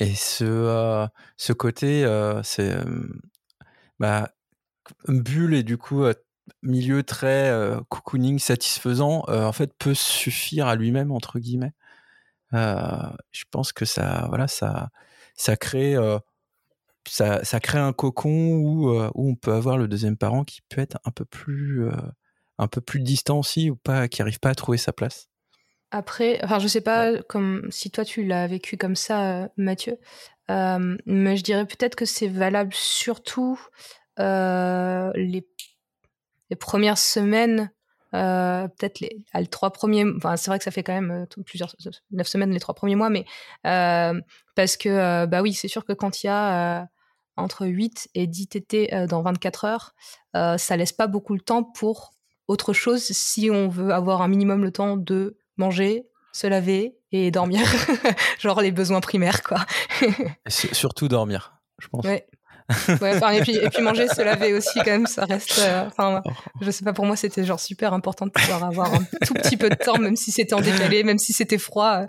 et 0.00 0.14
ce, 0.14 1.06
ce 1.36 1.52
côté, 1.52 2.04
c'est 2.42 2.76
bah, 4.00 4.30
bulle 5.08 5.54
et 5.54 5.62
du 5.62 5.78
coup 5.78 6.04
milieu 6.62 7.02
très 7.02 7.52
cocooning 7.88 8.38
satisfaisant, 8.38 9.24
en 9.28 9.52
fait, 9.52 9.72
peut 9.78 9.94
suffire 9.94 10.66
à 10.66 10.76
lui-même 10.76 11.12
entre 11.12 11.38
guillemets. 11.38 11.74
je 12.52 13.44
pense 13.50 13.72
que 13.72 13.84
ça, 13.84 14.26
voilà, 14.28 14.48
ça, 14.48 14.90
ça 15.36 15.56
crée 15.56 15.96
ça, 17.08 17.44
ça, 17.44 17.60
crée 17.60 17.78
un 17.78 17.92
cocon 17.92 18.54
où, 18.54 18.90
euh, 18.90 19.10
où, 19.14 19.30
on 19.30 19.34
peut 19.34 19.52
avoir 19.52 19.78
le 19.78 19.88
deuxième 19.88 20.16
parent 20.16 20.44
qui 20.44 20.60
peut 20.68 20.80
être 20.80 20.98
un 21.04 21.10
peu 21.10 21.24
plus, 21.24 21.86
euh, 21.86 21.92
un 22.58 22.68
peu 22.68 22.80
plus 22.80 23.00
distant 23.00 23.38
aussi 23.38 23.70
ou 23.70 23.76
pas, 23.76 24.08
qui 24.08 24.20
n'arrive 24.20 24.40
pas 24.40 24.50
à 24.50 24.54
trouver 24.54 24.78
sa 24.78 24.92
place. 24.92 25.28
Après, 25.90 26.40
enfin, 26.42 26.58
je 26.58 26.66
sais 26.66 26.80
pas 26.80 27.22
comme 27.22 27.68
si 27.70 27.90
toi 27.90 28.04
tu 28.04 28.24
l'as 28.24 28.46
vécu 28.46 28.76
comme 28.76 28.96
ça, 28.96 29.48
Mathieu, 29.56 29.98
euh, 30.50 30.96
mais 31.06 31.36
je 31.36 31.44
dirais 31.44 31.66
peut-être 31.66 31.94
que 31.94 32.04
c'est 32.04 32.28
valable 32.28 32.72
surtout 32.74 33.60
les, 34.18 35.46
les 36.50 36.56
premières 36.56 36.98
semaines 36.98 37.70
euh, 38.14 38.68
peut-être 38.68 39.00
les, 39.00 39.24
les, 39.34 39.46
trois 39.48 39.72
premiers, 39.72 40.04
enfin 40.16 40.36
c'est 40.36 40.48
vrai 40.48 40.58
que 40.58 40.64
ça 40.64 40.70
fait 40.70 40.84
quand 40.84 40.92
même 40.92 41.26
plusieurs 41.44 41.74
neuf 42.12 42.28
semaines 42.28 42.52
les 42.52 42.60
trois 42.60 42.74
premiers 42.74 42.94
mois, 42.94 43.10
mais 43.10 43.24
parce 43.62 44.76
que 44.76 45.26
bah 45.26 45.42
oui 45.42 45.52
c'est 45.52 45.68
sûr 45.68 45.84
que 45.84 45.92
quand 45.92 46.22
il 46.22 46.28
y 46.28 46.30
a 46.30 46.88
entre 47.36 47.66
8 47.66 48.08
et 48.14 48.26
10 48.26 48.48
TT 48.48 48.94
euh, 48.94 49.06
dans 49.06 49.22
24 49.22 49.64
heures, 49.64 49.94
euh, 50.36 50.58
ça 50.58 50.76
laisse 50.76 50.92
pas 50.92 51.06
beaucoup 51.06 51.34
le 51.34 51.40
temps 51.40 51.62
pour 51.62 52.12
autre 52.46 52.72
chose 52.72 53.02
si 53.02 53.50
on 53.50 53.68
veut 53.68 53.92
avoir 53.92 54.22
un 54.22 54.28
minimum 54.28 54.62
le 54.62 54.70
temps 54.70 54.96
de 54.96 55.38
manger, 55.56 56.06
se 56.32 56.46
laver 56.46 56.96
et 57.12 57.30
dormir. 57.30 57.66
Genre 58.38 58.60
les 58.60 58.72
besoins 58.72 59.00
primaires, 59.00 59.42
quoi. 59.42 59.64
surtout 60.48 61.08
dormir, 61.08 61.54
je 61.78 61.88
pense. 61.88 62.04
Ouais. 62.04 62.26
et, 62.70 63.40
puis, 63.42 63.56
et 63.56 63.68
puis 63.68 63.82
manger, 63.82 64.08
se 64.08 64.22
laver 64.22 64.54
aussi, 64.54 64.78
quand 64.78 64.86
même, 64.86 65.06
ça 65.06 65.26
reste. 65.26 65.58
Euh, 65.58 65.86
enfin, 65.86 66.22
je 66.62 66.70
sais 66.70 66.82
pas, 66.82 66.94
pour 66.94 67.04
moi, 67.04 67.14
c'était 67.14 67.44
genre 67.44 67.60
super 67.60 67.92
important 67.92 68.24
de 68.24 68.30
pouvoir 68.30 68.64
avoir 68.64 68.94
un 68.94 69.04
tout 69.26 69.34
petit 69.34 69.58
peu 69.58 69.68
de 69.68 69.74
temps, 69.74 69.98
même 69.98 70.16
si 70.16 70.32
c'était 70.32 70.54
en 70.54 70.62
décalé, 70.62 71.04
même 71.04 71.18
si 71.18 71.34
c'était 71.34 71.58
froid, 71.58 72.06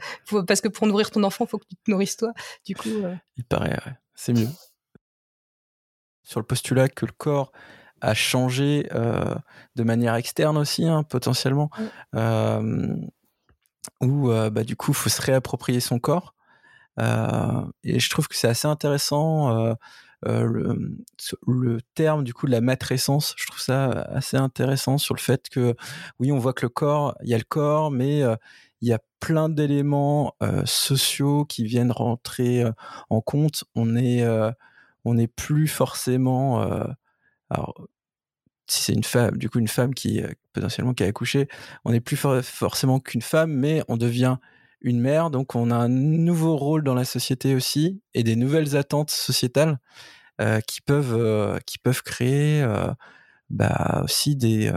parce 0.48 0.62
que 0.62 0.70
pour 0.70 0.88
nourrir 0.88 1.12
ton 1.12 1.24
enfant, 1.24 1.46
faut 1.46 1.58
que 1.58 1.66
tu 1.70 1.76
te 1.76 1.92
nourrisses 1.92 2.16
toi. 2.16 2.32
Du 2.66 2.74
coup. 2.74 2.90
Il 3.36 3.44
paraît, 3.44 3.72
ouais. 3.86 3.94
c'est 4.16 4.32
mieux 4.32 4.48
sur 6.26 6.42
le 6.42 6.46
postulat 6.46 6.90
que 6.90 7.06
le 7.06 7.14
corps 7.14 7.52
a 8.02 8.14
changé 8.14 8.88
euh, 8.94 9.36
de 9.76 9.84
manière 9.84 10.16
externe 10.16 10.58
aussi, 10.58 10.86
hein, 10.86 11.04
potentiellement, 11.04 11.70
euh, 12.16 12.96
où 14.02 14.30
euh, 14.30 14.50
bah, 14.50 14.64
du 14.64 14.76
coup, 14.76 14.92
il 14.92 14.96
faut 14.96 15.10
se 15.10 15.22
réapproprier 15.22 15.80
son 15.80 16.00
corps. 16.00 16.36
et 17.00 18.00
je 18.00 18.10
trouve 18.10 18.28
que 18.28 18.36
c'est 18.36 18.48
assez 18.48 18.68
intéressant. 18.68 19.76
Le, 20.24 20.96
le, 21.46 21.82
terme 21.94 22.24
du 22.24 22.34
coup 22.34 22.48
de 22.48 22.52
la 22.52 22.62
matrescence, 22.62 23.36
je 23.38 23.46
trouve 23.46 23.60
ça 23.60 23.90
assez 23.92 24.38
intéressant 24.38 24.98
sur 24.98 25.14
le 25.14 25.20
fait 25.20 25.50
que 25.50 25.76
oui, 26.20 26.32
on 26.32 26.40
voit 26.40 26.54
que 26.54 26.66
le 26.66 26.70
corps, 26.70 27.16
il 27.22 27.30
y 27.30 27.36
a 27.36 27.38
le 27.38 27.44
corps, 27.44 27.92
mais 27.92 28.22
il 28.82 28.88
y 28.88 28.94
a 28.94 29.00
plein 29.20 29.50
d'éléments 29.50 30.36
sociaux 30.66 31.46
qui 31.46 31.66
viennent 31.66 31.92
rentrer 31.92 32.64
en 33.10 33.22
compte. 33.22 33.66
On 33.76 33.96
est 33.96 34.26
on 35.06 35.14
n'est 35.16 35.28
plus 35.28 35.68
forcément. 35.68 36.62
Euh, 36.64 36.84
alors, 37.50 37.76
si 38.68 38.84
c'est 38.84 38.94
une 38.94 39.04
femme, 39.04 39.38
du 39.38 39.50
coup, 39.50 39.60
une 39.60 39.68
femme 39.68 39.94
qui 39.94 40.22
euh, 40.22 40.32
potentiellement 40.54 40.94
qui 40.94 41.04
a 41.04 41.08
accouché, 41.08 41.48
on 41.86 41.92
n'est 41.92 42.02
plus 42.02 42.18
forcément 42.18 43.00
qu'une 43.00 43.22
femme, 43.22 43.54
mais 43.54 43.84
on 43.88 43.98
devient 43.98 44.38
une 44.82 45.00
mère. 45.00 45.30
Donc, 45.30 45.56
on 45.56 45.72
a 45.72 45.76
un 45.76 45.90
nouveau 45.90 46.58
rôle 46.58 46.84
dans 46.84 46.96
la 46.96 47.06
société 47.06 47.56
aussi 47.56 48.02
et 48.14 48.24
des 48.24 48.36
nouvelles 48.36 48.76
attentes 48.76 49.12
sociétales 49.12 49.80
euh, 50.42 50.60
qui 50.62 50.82
peuvent 50.82 51.60
qui 51.66 51.78
peuvent 51.78 52.04
créer 52.04 52.66
bah, 53.50 54.02
aussi 54.04 54.36
des 54.36 54.72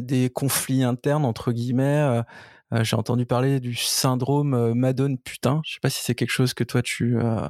des 0.00 0.30
conflits 0.30 0.84
internes 0.84 1.24
entre 1.24 1.52
guillemets 1.52 2.22
euh, 2.72 2.84
j'ai 2.84 2.96
entendu 2.96 3.26
parler 3.26 3.60
du 3.60 3.74
syndrome 3.74 4.54
euh, 4.54 4.74
Madone 4.74 5.18
putain. 5.18 5.60
Je 5.64 5.74
sais 5.74 5.80
pas 5.80 5.90
si 5.90 6.02
c'est 6.02 6.14
quelque 6.14 6.30
chose 6.30 6.54
que 6.54 6.64
toi 6.64 6.82
tu 6.82 7.18
euh, 7.18 7.48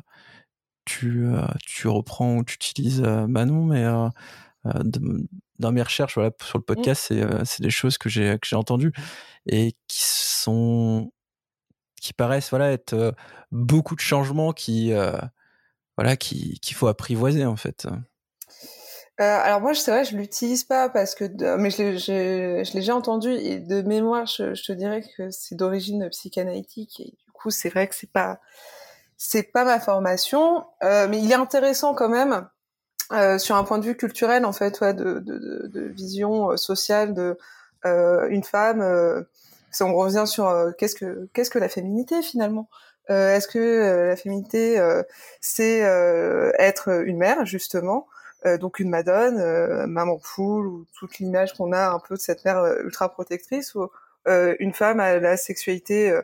tu 0.85 1.27
tu 1.67 1.89
reprends 1.89 2.37
ou 2.39 2.45
tu 2.45 2.55
utilises 2.55 3.03
Manon, 3.03 3.65
mais 3.67 3.85
dans 5.59 5.73
mes 5.73 5.83
recherches 5.83 6.15
voilà 6.15 6.33
sur 6.43 6.59
le 6.59 6.63
mmh. 6.63 6.65
podcast, 6.65 7.05
c'est 7.09 7.45
c'est 7.45 7.63
des 7.63 7.71
choses 7.71 7.99
que 7.99 8.09
j'ai 8.09 8.39
que 8.41 8.49
j'ai 8.49 8.57
entendues 8.57 8.93
et 9.47 9.75
qui 9.89 10.03
sont 10.03 11.13
qui 12.01 12.13
paraissent 12.13 12.51
voilà 12.51 12.73
être 12.73 13.15
beaucoup 13.53 13.95
de 13.95 14.01
changements 14.01 14.53
qui 14.53 14.93
voilà 15.97 16.17
qui 16.17 16.59
qu'il 16.61 16.77
faut 16.77 16.89
apprivoiser 16.89 17.45
en 17.47 17.57
fait. 17.57 17.87
Euh, 19.21 19.39
alors 19.43 19.61
moi, 19.61 19.75
c'est 19.75 19.91
vrai, 19.91 20.05
je 20.05 20.17
l'utilise 20.17 20.65
pas 20.65 20.89
parce 20.89 21.15
que, 21.15 21.25
mais 21.57 21.71
je 21.71 21.83
l'ai, 21.83 21.99
je, 21.99 22.73
déjà 22.73 22.97
entendu 22.97 23.31
et 23.31 23.59
de 23.59 23.83
mémoire, 23.83 24.25
je, 24.25 24.65
te 24.65 24.73
dirais 24.73 25.03
que 25.17 25.31
c'est 25.31 25.55
d'origine 25.55 26.09
psychanalytique 26.09 27.01
et 27.01 27.05
du 27.05 27.33
coup, 27.35 27.51
c'est 27.51 27.69
vrai 27.69 27.87
que 27.87 27.95
c'est 27.95 28.11
pas, 28.11 28.41
c'est 29.19 29.43
pas 29.43 29.65
ma 29.65 29.79
formation, 29.79 30.65
euh, 30.83 31.07
mais 31.07 31.21
il 31.21 31.31
est 31.31 31.35
intéressant 31.35 31.95
quand 31.95 32.09
même 32.09 32.49
euh, 33.13 33.37
sur 33.37 33.57
un 33.57 33.65
point 33.65 33.79
de 33.79 33.85
vue 33.85 33.97
culturel 33.97 34.47
en 34.47 34.53
fait, 34.53 34.81
ouais, 34.81 34.95
de, 34.95 35.19
de, 35.19 35.69
de, 35.69 35.81
vision 35.89 36.57
sociale 36.57 37.13
de 37.13 37.37
une 37.85 38.45
femme. 38.45 38.83
on 39.81 39.95
revient 39.95 40.25
sur 40.27 40.73
qu'est-ce 40.79 40.95
que 40.95 41.29
qu'est-ce 41.35 41.51
que 41.51 41.59
la 41.59 41.69
féminité 41.69 42.23
finalement? 42.23 42.71
Est-ce 43.09 43.49
que 43.49 44.07
la 44.09 44.17
féminité 44.17 44.81
c'est 45.41 45.81
être 46.59 47.05
une 47.05 47.19
mère 47.19 47.45
justement? 47.45 48.07
Euh, 48.47 48.57
donc 48.57 48.79
une 48.79 48.89
madone, 48.89 49.39
euh, 49.39 49.87
maman 49.87 50.19
poule 50.19 50.67
ou 50.67 50.87
toute 50.99 51.19
l'image 51.19 51.53
qu'on 51.55 51.73
a 51.73 51.91
un 51.91 51.99
peu 51.99 52.15
de 52.15 52.21
cette 52.21 52.45
mère 52.45 52.59
euh, 52.59 52.83
ultra 52.83 53.11
protectrice 53.11 53.75
ou 53.75 53.89
une 54.27 54.73
femme 54.75 55.01
à 55.01 55.19
la 55.19 55.37
sexualité 55.37 56.15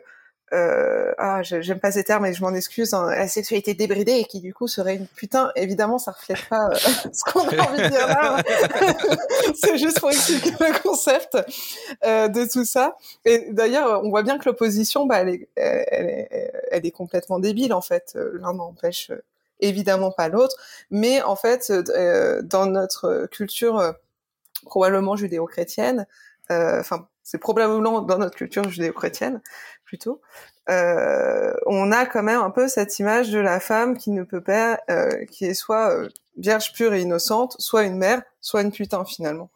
ah, 0.51 1.41
j'aime 1.41 1.79
pas 1.79 1.91
ces 1.91 2.03
termes 2.03 2.25
et 2.25 2.33
je 2.33 2.41
m'en 2.41 2.53
excuse, 2.53 2.93
hein, 2.93 3.09
la 3.09 3.27
sexualité 3.27 3.73
débridée 3.73 4.13
et 4.13 4.23
qui 4.23 4.39
du 4.39 4.53
coup 4.53 4.67
serait 4.67 4.95
une 4.95 5.07
putain, 5.07 5.51
évidemment 5.55 5.97
ça 5.97 6.11
reflète 6.11 6.47
pas 6.47 6.69
ce 6.75 7.23
qu'on 7.25 7.41
a 7.41 7.63
envie 7.67 7.81
de 7.81 7.89
dire 7.89 8.07
là. 8.07 8.41
c'est 9.61 9.77
juste 9.77 9.99
pour 9.99 10.09
expliquer 10.09 10.51
le 10.51 10.79
concept 10.81 11.37
de 12.03 12.49
tout 12.49 12.65
ça. 12.65 12.95
Et 13.25 13.47
d'ailleurs, 13.51 14.01
on 14.05 14.09
voit 14.09 14.23
bien 14.23 14.37
que 14.37 14.45
l'opposition, 14.45 15.05
bah, 15.05 15.21
elle, 15.21 15.29
est, 15.29 15.49
elle 16.71 16.85
est 16.85 16.91
complètement 16.91 17.39
débile 17.39 17.73
en 17.73 17.81
fait. 17.81 18.17
L'un 18.39 18.53
n'empêche 18.53 19.11
évidemment 19.59 20.11
pas 20.11 20.29
l'autre, 20.29 20.55
mais 20.91 21.21
en 21.21 21.35
fait, 21.35 21.69
euh, 21.69 22.41
dans 22.41 22.65
notre 22.65 23.27
culture 23.31 23.79
euh, 23.79 23.91
probablement 24.65 25.15
judéo-chrétienne, 25.15 26.07
euh, 26.51 26.79
enfin, 26.79 27.07
c'est 27.23 27.37
probablement 27.37 28.01
dans 28.01 28.17
notre 28.17 28.35
culture 28.35 28.69
judéo-chrétienne 28.69 29.41
plutôt, 29.83 30.21
on 30.69 31.91
a 31.91 32.05
quand 32.05 32.23
même 32.23 32.41
un 32.41 32.49
peu 32.49 32.67
cette 32.67 32.99
image 32.99 33.31
de 33.31 33.39
la 33.39 33.59
femme 33.61 33.97
qui 33.97 34.11
ne 34.11 34.23
peut 34.23 34.41
pas, 34.41 34.79
qui 35.31 35.45
est 35.45 35.53
soit 35.53 35.93
vierge 36.37 36.73
pure 36.73 36.93
et 36.93 37.01
innocente, 37.01 37.55
soit 37.57 37.83
une 37.83 37.97
mère, 37.97 38.21
soit 38.41 38.63
une 38.63 38.71
putain 38.71 39.05
finalement. 39.05 39.49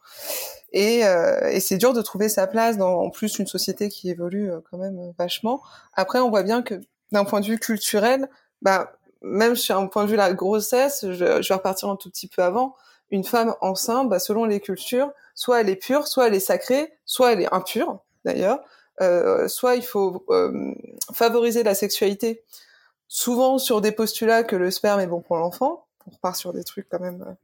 Et, 0.72 1.00
et 1.00 1.60
c'est 1.60 1.78
dur 1.78 1.92
de 1.92 2.02
trouver 2.02 2.30
sa 2.30 2.48
place 2.48 2.78
dans 2.78 3.02
en 3.02 3.10
plus 3.10 3.40
une 3.40 3.48
société 3.48 3.90
qui 3.90 4.10
évolue 4.10 4.52
quand 4.70 4.78
même 4.78 5.12
vachement. 5.18 5.62
Après, 5.96 6.20
on 6.20 6.30
voit 6.30 6.44
bien 6.44 6.62
que 6.62 6.80
d'un 7.12 7.26
point 7.26 7.42
de 7.42 7.46
vue 7.46 7.60
culturel, 7.60 8.30
bah 8.62 8.94
même 9.22 9.56
sur 9.56 9.78
un 9.78 9.88
point 9.88 10.06
de 10.06 10.10
vue 10.10 10.16
la 10.16 10.34
grossesse, 10.34 11.02
je, 11.04 11.14
je, 11.42 11.48
vais 11.48 11.56
repartir 11.56 11.90
un 11.90 11.96
tout 11.96 12.10
petit 12.10 12.28
peu 12.28 12.42
avant, 12.42 12.76
une 13.10 13.24
femme 13.24 13.56
enceinte, 13.62 14.10
bah, 14.10 14.20
selon 14.20 14.46
les 14.46 14.60
cultures, 14.60 15.12
soit 15.36 15.62
elle 15.62 15.70
est 15.70 15.76
pure, 15.76 16.08
soit 16.08 16.28
elle 16.28 16.34
est 16.34 16.40
sacrée, 16.40 16.94
soit 17.06 17.34
elle 17.34 17.42
est 17.42 17.54
impure 17.54 18.00
d'ailleurs. 18.26 18.60
soit 19.48 19.76
il 19.76 19.84
faut 19.84 20.26
favoriser 21.14 21.64
la 21.64 21.76
sexualité, 21.76 22.44
souvent 23.08 23.58
sur 23.58 23.82
des 23.82 23.92
postulats 23.92 24.44
que 24.44 24.56
le 24.56 24.72
sperme 24.72 25.00
est 25.00 25.08
bon 25.08 25.22
pour 25.22 25.38
l'enfant. 25.38 25.86
On 26.08 26.12
repart 26.12 26.36
sur 26.36 26.54
des 26.54 26.64
trucs 26.64 26.88
quand 26.90 27.00
même 27.00 27.36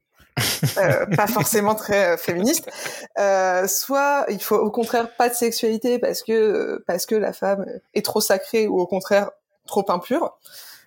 euh, 0.77 1.05
pas 1.15 1.27
forcément 1.27 1.75
très 1.75 2.13
euh, 2.13 2.17
féministe. 2.17 2.69
Euh, 3.19 3.67
soit 3.67 4.25
il 4.29 4.41
faut 4.41 4.55
au 4.55 4.71
contraire 4.71 5.15
pas 5.15 5.29
de 5.29 5.33
sexualité 5.33 5.99
parce 5.99 6.23
que 6.23 6.83
parce 6.87 7.05
que 7.05 7.15
la 7.15 7.33
femme 7.33 7.65
est 7.93 8.05
trop 8.05 8.21
sacrée 8.21 8.67
ou 8.67 8.79
au 8.79 8.87
contraire 8.87 9.31
trop 9.65 9.85
impure. 9.89 10.37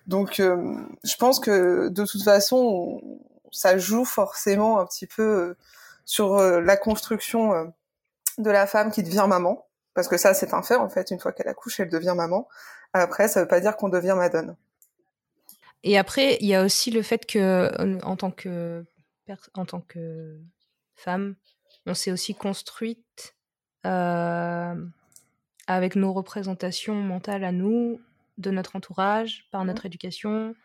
Donc 0.07 0.35
je 0.37 1.15
pense 1.17 1.39
que 1.39 1.89
de 1.89 2.05
toute 2.05 2.23
façon 2.23 3.01
ça 3.51 3.77
joue 3.77 4.05
forcément 4.05 4.79
un 4.79 4.85
petit 4.85 5.07
peu 5.07 5.55
sur 6.05 6.37
la 6.37 6.77
construction 6.77 7.73
de 8.37 8.49
la 8.49 8.65
femme 8.67 8.91
qui 8.91 9.03
devient 9.03 9.25
maman 9.27 9.65
parce 9.93 10.07
que 10.07 10.17
ça 10.17 10.33
c'est 10.33 10.53
un 10.53 10.63
fait 10.63 10.75
en 10.75 10.89
fait 10.89 11.11
une 11.11 11.19
fois 11.19 11.31
qu'elle 11.31 11.47
accouche 11.47 11.79
elle 11.79 11.89
devient 11.89 12.13
maman. 12.15 12.47
Après 12.93 13.27
ça 13.27 13.41
veut 13.41 13.47
pas 13.47 13.59
dire 13.59 13.77
qu'on 13.77 13.89
devient 13.89 14.15
madone. 14.17 14.55
Et 15.83 15.97
après, 15.97 16.37
il 16.41 16.47
y 16.47 16.55
a 16.55 16.63
aussi 16.63 16.91
le 16.91 17.01
fait 17.01 17.25
que, 17.25 17.71
en 18.03 18.15
tant 18.15 18.31
que 18.31 18.85
femme, 20.95 21.35
on 21.85 21.93
s'est 21.93 22.11
aussi 22.11 22.35
construite 22.35 23.35
euh, 23.85 24.75
avec 25.67 25.95
nos 25.95 26.13
représentations 26.13 26.95
mentales 26.95 27.43
à 27.43 27.51
nous, 27.51 27.99
de 28.41 28.51
notre 28.51 28.75
entourage, 28.75 29.47
par 29.51 29.63
notre 29.65 29.85
éducation, 29.85 30.55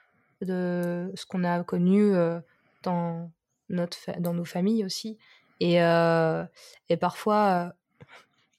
de 0.42 1.11
ce 1.14 1.26
qu'on 1.26 1.45
a 1.45 1.62
connu 1.64 2.14
euh, 2.14 2.40
dans, 2.83 3.30
notre 3.68 3.99
dans 4.21 4.35
nos 4.35 4.45
familles 4.45 4.85
aussi. 4.85 5.18
Et, 5.61 5.83
euh, 5.83 6.45
et 6.88 6.97
parfois, 6.97 7.73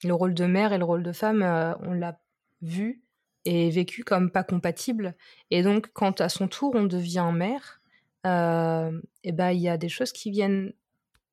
le 0.04 0.14
rôle 0.14 0.34
de 0.34 0.46
mère 0.46 0.74
et 0.74 0.78
le 0.78 0.86
rôle 0.86 1.04
de 1.04 1.12
femme, 1.12 1.44
on 1.82 1.94
l'a 1.94 2.20
vu 2.62 3.02
et 3.46 3.70
vécu 3.70 4.04
comme 4.04 4.32
pas 4.32 4.44
compatible. 4.44 5.16
Et 5.52 5.62
donc, 5.62 5.90
quand 5.94 6.22
à 6.22 6.30
son 6.30 6.48
tour, 6.48 6.74
on 6.76 6.86
devient 6.86 7.30
mère, 7.34 7.82
et 8.26 9.32
ben 9.32 9.52
il 9.52 9.60
y 9.60 9.70
a 9.70 9.78
des 9.78 9.90
choses 9.90 10.12
qui 10.12 10.32
viennent 10.32 10.74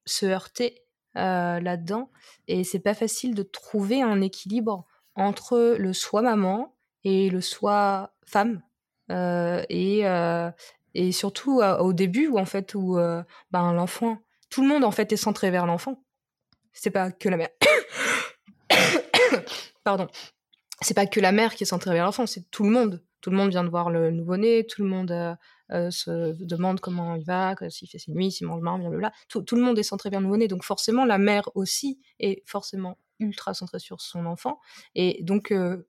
se 0.06 0.26
heurter 0.26 0.82
là-dedans 1.14 2.10
et 2.48 2.64
c'est 2.64 2.80
pas 2.80 2.94
facile 2.94 3.34
de 3.34 3.42
trouver 3.42 4.02
un 4.02 4.20
équilibre 4.20 4.86
entre 5.14 5.76
le 5.78 5.92
soi 5.92 6.22
maman 6.22 6.74
et 7.04 7.30
le 7.30 7.40
soi 7.40 8.14
femme 8.26 8.62
et 9.10 10.02
et 10.96 11.12
surtout 11.12 11.60
au 11.62 11.92
début 11.92 12.28
où 12.28 12.38
en 12.38 12.44
fait 12.44 12.74
où 12.74 12.96
ben 13.50 13.72
l'enfant 13.72 14.18
tout 14.50 14.62
le 14.62 14.68
monde 14.68 14.84
en 14.84 14.90
fait 14.90 15.12
est 15.12 15.16
centré 15.16 15.50
vers 15.50 15.66
l'enfant 15.66 16.02
c'est 16.72 16.90
pas 16.90 17.10
que 17.10 17.28
la 17.28 17.36
mère 17.36 17.50
pardon 19.84 20.08
c'est 20.80 20.94
pas 20.94 21.06
que 21.06 21.20
la 21.20 21.32
mère 21.32 21.54
qui 21.54 21.64
est 21.64 21.66
centrée 21.66 21.92
vers 21.92 22.06
l'enfant 22.06 22.26
c'est 22.26 22.50
tout 22.50 22.64
le 22.64 22.70
monde 22.70 23.02
tout 23.24 23.30
le 23.30 23.38
monde 23.38 23.48
vient 23.48 23.64
de 23.64 23.70
voir 23.70 23.88
le 23.88 24.10
nouveau-né, 24.10 24.66
tout 24.66 24.82
le 24.82 24.88
monde 24.90 25.10
euh, 25.10 25.34
euh, 25.72 25.90
se 25.90 26.34
demande 26.44 26.80
comment 26.80 27.14
il 27.14 27.24
va, 27.24 27.54
s'il 27.70 27.88
fait 27.88 27.96
ses 27.96 28.12
nuits, 28.12 28.30
s'il 28.30 28.46
mange 28.46 28.60
bien, 28.60 28.78
blablabla. 28.78 29.12
Tout, 29.30 29.40
tout 29.40 29.56
le 29.56 29.62
monde 29.62 29.78
est 29.78 29.82
centré 29.82 30.10
vers 30.10 30.20
le 30.20 30.26
nouveau-né, 30.26 30.46
donc 30.46 30.62
forcément 30.62 31.06
la 31.06 31.16
mère 31.16 31.48
aussi 31.54 32.02
est 32.18 32.42
forcément 32.46 32.98
ultra 33.20 33.54
centrée 33.54 33.78
sur 33.78 34.02
son 34.02 34.26
enfant. 34.26 34.60
Et 34.94 35.22
donc 35.22 35.52
euh, 35.52 35.88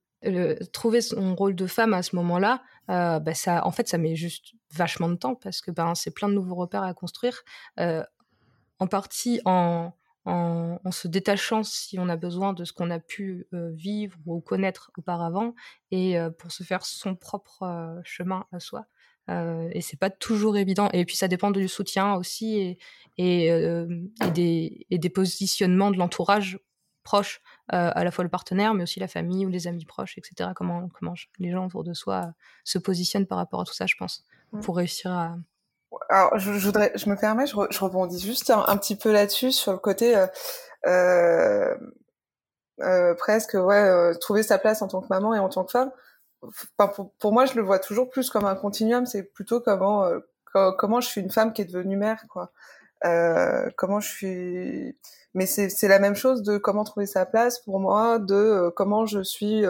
trouver 0.72 1.02
son 1.02 1.36
rôle 1.36 1.56
de 1.56 1.68
femme 1.68 1.94
à 1.94 2.04
ce 2.04 2.16
moment-là, 2.16 2.62
bah, 2.88 3.34
ça, 3.34 3.66
en 3.66 3.72
fait, 3.72 3.88
ça 3.88 3.98
met 3.98 4.16
juste 4.16 4.54
vachement 4.74 5.10
de 5.10 5.16
temps 5.16 5.36
parce 5.36 5.62
que 5.62 5.72
ben, 5.72 5.96
c'est 5.96 6.12
plein 6.12 6.30
de 6.30 6.34
nouveaux 6.34 6.56
repères 6.56 6.84
à 6.84 6.94
construire, 6.94 7.44
en 8.80 8.88
partie 8.88 9.42
en, 9.46 9.94
se 10.92 11.08
détachant 11.08 11.64
si 11.64 12.00
on 12.00 12.10
a 12.10 12.16
besoin 12.16 12.54
de 12.54 12.64
ce 12.64 12.74
qu'on 12.74 12.90
a 12.90 13.00
pu 13.00 13.48
euh, 13.54 13.72
vivre 13.74 14.18
ou 14.26 14.42
connaître 14.42 14.92
auparavant 14.98 15.54
et 15.92 16.18
euh, 16.18 16.30
pour 16.32 16.52
se 16.52 16.64
faire 16.64 16.86
son 16.86 17.16
propre 17.16 17.64
euh, 17.64 18.02
chemin 18.04 18.46
à 18.52 18.60
soi. 18.60 18.86
et 19.30 19.82
c'est 19.82 20.00
pas 20.00 20.10
toujours 20.10 20.58
évident. 20.58 20.90
Et 20.94 21.06
puis 21.06 21.16
ça 21.16 21.28
dépend 21.28 21.52
du 21.52 21.68
soutien 21.68 22.16
aussi 22.16 22.78
et 23.18 23.50
des 24.30 25.10
positionnements 25.14 25.92
de 25.92 25.98
l'entourage 25.98 26.60
proche, 27.04 27.42
à 27.70 28.04
la 28.04 28.12
fois 28.12 28.24
le 28.24 28.30
partenaire, 28.30 28.74
mais 28.74 28.84
aussi 28.84 29.00
la 29.00 29.08
famille 29.08 29.46
ou 29.46 29.50
les 29.50 29.68
amis 29.68 29.86
proches, 29.86 30.18
etc. 30.18 30.52
Comment, 30.56 30.90
comment 30.90 31.16
les 31.40 31.52
gens 31.52 31.66
autour 31.66 31.84
de 31.84 31.94
soi 31.94 32.34
se 32.64 32.78
positionnent 32.78 33.26
par 33.26 33.38
rapport 33.38 33.62
à 33.62 33.66
tout 33.66 33.74
ça, 33.74 33.88
je 33.88 33.96
pense, 33.98 34.24
mmh. 34.52 34.60
pour 34.62 34.78
réussir 34.78 35.12
à, 35.12 35.36
alors, 36.10 36.38
je, 36.38 36.52
voudrais, 36.52 36.92
je 36.96 37.10
me 37.10 37.16
permets, 37.16 37.48
je, 37.48 37.56
rebondis 37.56 38.20
juste 38.20 38.50
un, 38.50 38.78
petit 38.78 38.96
peu 38.96 39.12
là-dessus 39.12 39.52
sur 39.52 39.72
le 39.72 39.78
côté 39.78 40.16
euh, 40.16 40.28
euh, 40.86 41.76
euh 42.82 43.16
presque, 43.16 43.54
ouais, 43.54 43.76
euh, 43.76 44.14
trouver 44.16 44.44
sa 44.44 44.58
place 44.58 44.82
en 44.82 44.88
tant 44.88 45.02
que 45.02 45.08
maman 45.10 45.34
et 45.34 45.40
en 45.40 45.50
tant 45.50 45.64
que 45.64 45.72
femme. 45.72 45.92
Enfin, 46.42 46.92
pour, 46.94 47.12
pour, 47.14 47.34
moi, 47.34 47.46
je 47.46 47.56
le 47.56 47.62
vois 47.62 47.80
toujours 47.80 48.10
plus 48.10 48.30
comme 48.30 48.46
un 48.46 48.56
continuum. 48.56 49.06
C'est 49.06 49.24
plutôt 49.24 49.62
comment 49.62 50.10
comment 50.78 51.02
je 51.02 51.08
suis 51.08 51.22
une 51.22 51.32
femme 51.32 51.52
qui 51.54 51.62
est 51.62 51.66
devenue 51.66 51.98
mère, 51.98 52.24
quoi. 52.30 52.52
Comment 53.76 54.00
je 54.00 54.10
suis. 54.10 54.98
Mais 55.34 55.46
c'est 55.46 55.88
la 55.88 56.00
même 56.00 56.16
chose 56.16 56.44
de 56.44 56.58
comment 56.58 56.84
trouver 56.84 57.06
sa 57.06 57.26
place 57.26 57.60
pour 57.60 57.80
moi, 57.80 58.20
de 58.20 58.72
comment 58.76 59.06
je 59.06 59.22
suis 59.22 59.66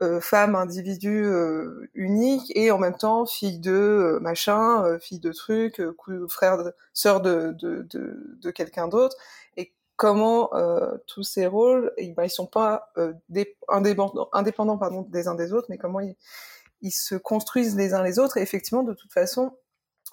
euh, 0.00 0.20
femme, 0.20 0.54
individu 0.54 1.24
euh, 1.24 1.90
unique 1.92 2.52
et 2.56 2.70
en 2.70 2.78
même 2.78 2.96
temps 2.96 3.26
fille 3.26 3.58
de 3.58 3.72
euh, 3.72 4.20
machin, 4.20 4.96
fille 5.00 5.18
de 5.18 5.32
truc, 5.32 5.82
frère, 6.28 6.58
sœur 6.92 7.20
de, 7.20 7.52
de, 7.58 7.84
de, 7.90 8.50
quelqu'un 8.52 8.86
d'autre. 8.86 9.16
Et 9.56 9.74
comment 9.96 10.50
tous 11.08 11.24
ces 11.24 11.48
rôles, 11.48 11.92
et, 11.96 12.12
ben, 12.12 12.24
ils 12.24 12.30
sont 12.30 12.46
pas 12.46 12.92
indépendants, 13.68 14.28
des 15.08 15.26
uns 15.26 15.34
des 15.34 15.52
autres, 15.52 15.66
mais 15.68 15.78
comment 15.78 16.00
ils, 16.00 16.14
ils 16.80 16.92
se 16.92 17.16
construisent 17.16 17.76
les 17.76 17.92
uns 17.92 18.04
les 18.04 18.20
autres. 18.20 18.36
Et 18.36 18.42
effectivement, 18.42 18.84
de 18.84 18.94
toute 18.94 19.12
façon, 19.12 19.56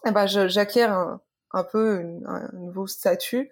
eh 0.08 0.12
ben, 0.12 0.26
j'acquiers 0.26 0.84
un, 0.84 1.22
un 1.56 1.64
peu 1.64 2.04
un 2.28 2.50
nouveau 2.54 2.86
statut 2.86 3.50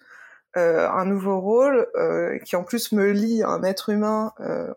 euh, 0.56 0.88
un 0.88 1.06
nouveau 1.06 1.40
rôle 1.40 1.88
euh, 1.96 2.38
qui 2.46 2.56
en 2.56 2.64
plus 2.64 2.92
me 2.92 3.12
lie 3.12 3.42
à 3.42 3.50
un 3.50 3.64
être 3.64 3.90
humain 3.90 4.34
euh, 4.40 4.72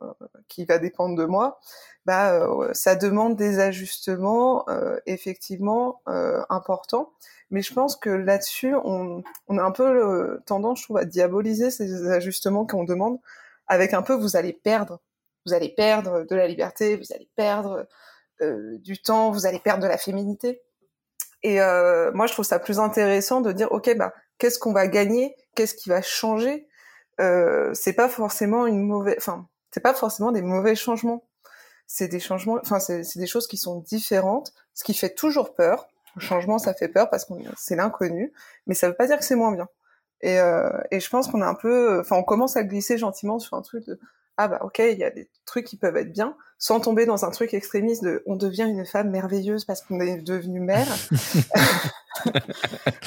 qui 0.49 0.65
va 0.65 0.79
dépendre 0.79 1.17
de 1.17 1.27
moi, 1.27 1.61
bah, 2.07 2.49
ça 2.73 2.95
demande 2.95 3.37
des 3.37 3.59
ajustements 3.59 4.65
effectivement 5.07 6.01
importants. 6.49 7.13
Mais 7.51 7.63
je 7.63 7.75
pense 7.75 7.97
que 7.97 8.11
là-dessus, 8.11 8.77
on, 8.77 9.25
a 9.49 9.63
un 9.63 9.73
peu 9.73 10.41
tendance, 10.47 10.79
je 10.79 10.85
trouve, 10.85 10.99
à 10.99 11.05
diaboliser 11.05 11.73
ces 11.73 12.09
ajustements 12.09 12.65
qu'on 12.65 12.85
demande 12.85 13.19
avec 13.67 13.93
un 13.93 14.03
peu 14.03 14.15
vous 14.15 14.37
allez 14.37 14.53
perdre, 14.53 15.01
vous 15.47 15.53
allez 15.53 15.69
perdre 15.69 16.23
de 16.23 16.37
la 16.37 16.47
liberté, 16.47 16.97
vous 16.97 17.13
allez 17.13 17.29
perdre 17.35 17.89
du 18.41 19.03
temps, 19.03 19.33
vous 19.33 19.45
allez 19.45 19.59
perdre 19.59 19.83
de 19.83 19.89
la 19.89 19.99
féminité. 19.99 20.63
Et 21.49 21.61
moi, 22.13 22.27
je 22.27 22.33
trouve 22.33 22.45
ça 22.45 22.59
plus 22.59 22.81
intéressant 22.81 23.41
de 23.41 23.53
dire, 23.53 23.71
ok, 23.71 23.97
bah 23.97 24.13
qu'est-ce 24.39 24.59
qu'on 24.59 24.73
va 24.73 24.89
gagner, 24.89 25.37
qu'est-ce 25.55 25.77
qui 25.77 25.89
va 25.89 26.03
changer? 26.03 26.67
Euh, 27.21 27.73
c'est 27.73 27.93
pas 27.93 28.09
forcément 28.09 28.67
une 28.67 28.83
mauvaise, 28.83 29.15
enfin, 29.19 29.47
c'est 29.71 29.81
pas 29.81 29.95
forcément 29.95 30.33
des 30.33 30.43
mauvais 30.43 30.75
changements. 30.75 31.25
C'est 31.87 32.09
des 32.09 32.19
changements, 32.19 32.59
enfin, 32.61 32.81
c'est 32.81 33.17
des 33.17 33.29
choses 33.29 33.47
qui 33.47 33.59
sont 33.59 33.79
différentes, 33.79 34.55
ce 34.75 34.83
qui 34.83 34.93
fait 34.93 35.15
toujours 35.15 35.55
peur. 35.55 35.87
Le 36.17 36.21
changement, 36.21 36.59
ça 36.59 36.75
fait 36.75 36.89
peur 36.89 37.11
parce 37.11 37.25
que 37.25 37.35
c'est 37.57 37.77
l'inconnu, 37.77 38.33
mais 38.67 38.75
ça 38.75 38.89
veut 38.89 38.97
pas 38.97 39.07
dire 39.07 39.17
que 39.17 39.25
c'est 39.25 39.37
moins 39.37 39.53
bien. 39.53 39.69
Et, 40.23 40.41
euh, 40.41 40.69
et 40.91 40.99
je 40.99 41.09
pense 41.09 41.29
qu'on 41.29 41.43
est 41.43 41.47
un 41.47 41.55
peu, 41.55 42.01
enfin, 42.01 42.17
on 42.17 42.25
commence 42.25 42.57
à 42.57 42.65
glisser 42.65 42.99
gentiment 42.99 43.39
sur 43.39 43.57
un 43.57 43.63
truc 43.63 43.87
de 43.87 44.01
ah 44.37 44.49
bah 44.49 44.59
ok, 44.63 44.81
il 44.81 44.99
y 44.99 45.05
a 45.05 45.11
des 45.11 45.31
trucs 45.45 45.65
qui 45.65 45.77
peuvent 45.77 45.97
être 45.97 46.13
bien, 46.13 46.37
sans 46.59 46.81
tomber 46.81 47.07
dans 47.07 47.25
un 47.25 47.31
truc 47.31 47.55
extrémiste 47.55 48.03
de 48.05 48.23
on 48.27 48.37
devient 48.37 48.67
une 48.69 48.87
femme 48.87 49.11
merveilleuse 49.11 49.65
parce 49.65 49.83
qu'on 49.83 50.01
est 50.01 50.19
devenu 50.19 50.61
mère. 50.61 50.87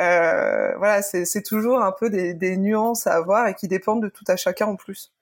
euh, 0.00 0.76
voilà, 0.76 1.02
c'est 1.02 1.42
toujours 1.42 1.82
un 1.82 1.92
peu 1.92 2.10
des, 2.10 2.34
des, 2.34 2.56
nuances 2.56 3.06
à 3.06 3.14
avoir 3.14 3.46
et 3.48 3.54
qui 3.54 3.68
dépendent 3.68 4.02
de 4.02 4.08
tout 4.08 4.24
à 4.28 4.36
chacun 4.36 4.66
en 4.66 4.76
plus. 4.76 5.12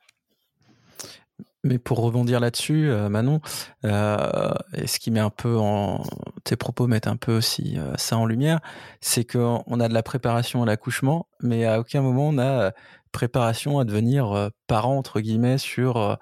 Mais 1.64 1.78
pour 1.78 2.00
rebondir 2.00 2.40
là-dessus, 2.40 2.90
euh, 2.90 3.08
Manon, 3.08 3.40
euh, 3.84 4.52
et 4.74 4.88
ce 4.88 4.98
qui 4.98 5.12
met 5.12 5.20
un 5.20 5.30
peu 5.30 5.56
en 5.58 6.02
tes 6.42 6.56
propos 6.56 6.88
mettent 6.88 7.06
un 7.06 7.16
peu 7.16 7.36
aussi 7.36 7.78
euh, 7.78 7.94
ça 7.96 8.16
en 8.16 8.26
lumière, 8.26 8.58
c'est 9.00 9.24
qu'on 9.24 9.78
a 9.78 9.88
de 9.88 9.94
la 9.94 10.02
préparation 10.02 10.64
à 10.64 10.66
l'accouchement, 10.66 11.28
mais 11.40 11.64
à 11.64 11.78
aucun 11.78 12.02
moment 12.02 12.28
on 12.28 12.38
a 12.38 12.72
préparation 13.12 13.78
à 13.78 13.84
devenir 13.84 14.50
parent 14.66 14.96
entre 14.96 15.20
guillemets 15.20 15.58
sur 15.58 16.18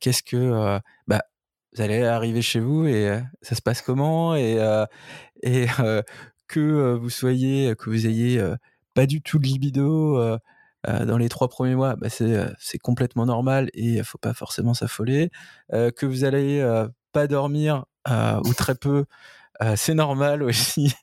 qu'est-ce 0.00 0.22
que 0.22 0.80
bah, 1.06 1.22
vous 1.74 1.82
allez 1.82 2.04
arriver 2.04 2.42
chez 2.42 2.60
vous 2.60 2.86
et 2.86 3.20
ça 3.42 3.54
se 3.54 3.62
passe 3.62 3.82
comment 3.82 4.34
et 4.36 4.58
et 5.42 5.66
que 6.48 6.94
vous 6.94 7.10
soyez 7.10 7.74
que 7.76 7.90
vous 7.90 8.06
ayez 8.06 8.42
pas 8.94 9.06
du 9.06 9.22
tout 9.22 9.38
de 9.38 9.46
libido 9.46 10.38
dans 10.86 11.18
les 11.18 11.28
trois 11.28 11.48
premiers 11.48 11.74
mois, 11.74 11.96
bah 11.96 12.08
c'est 12.10 12.78
complètement 12.78 13.26
normal 13.26 13.70
et 13.74 14.02
faut 14.02 14.18
pas 14.18 14.34
forcément 14.34 14.74
s'affoler. 14.74 15.30
que 15.70 16.06
vous 16.06 16.24
allez 16.24 16.62
pas 17.12 17.26
dormir 17.26 17.84
ou 18.08 18.54
très 18.54 18.74
peu, 18.74 19.04
c'est 19.76 19.94
normal 19.94 20.42
aussi. 20.44 20.94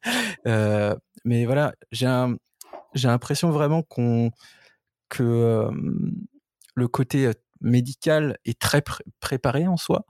mais 0.46 1.46
voilà, 1.46 1.74
j'ai 1.92 2.08
j'ai 2.94 3.08
l'impression 3.08 3.52
vraiment 3.52 3.84
qu'on 3.84 4.32
que 5.10 5.70
le 6.76 6.88
côté 6.88 7.32
médical 7.62 8.38
est 8.46 8.60
très 8.60 8.84
préparé 9.20 9.68
en 9.68 9.78
soi, 9.78 10.06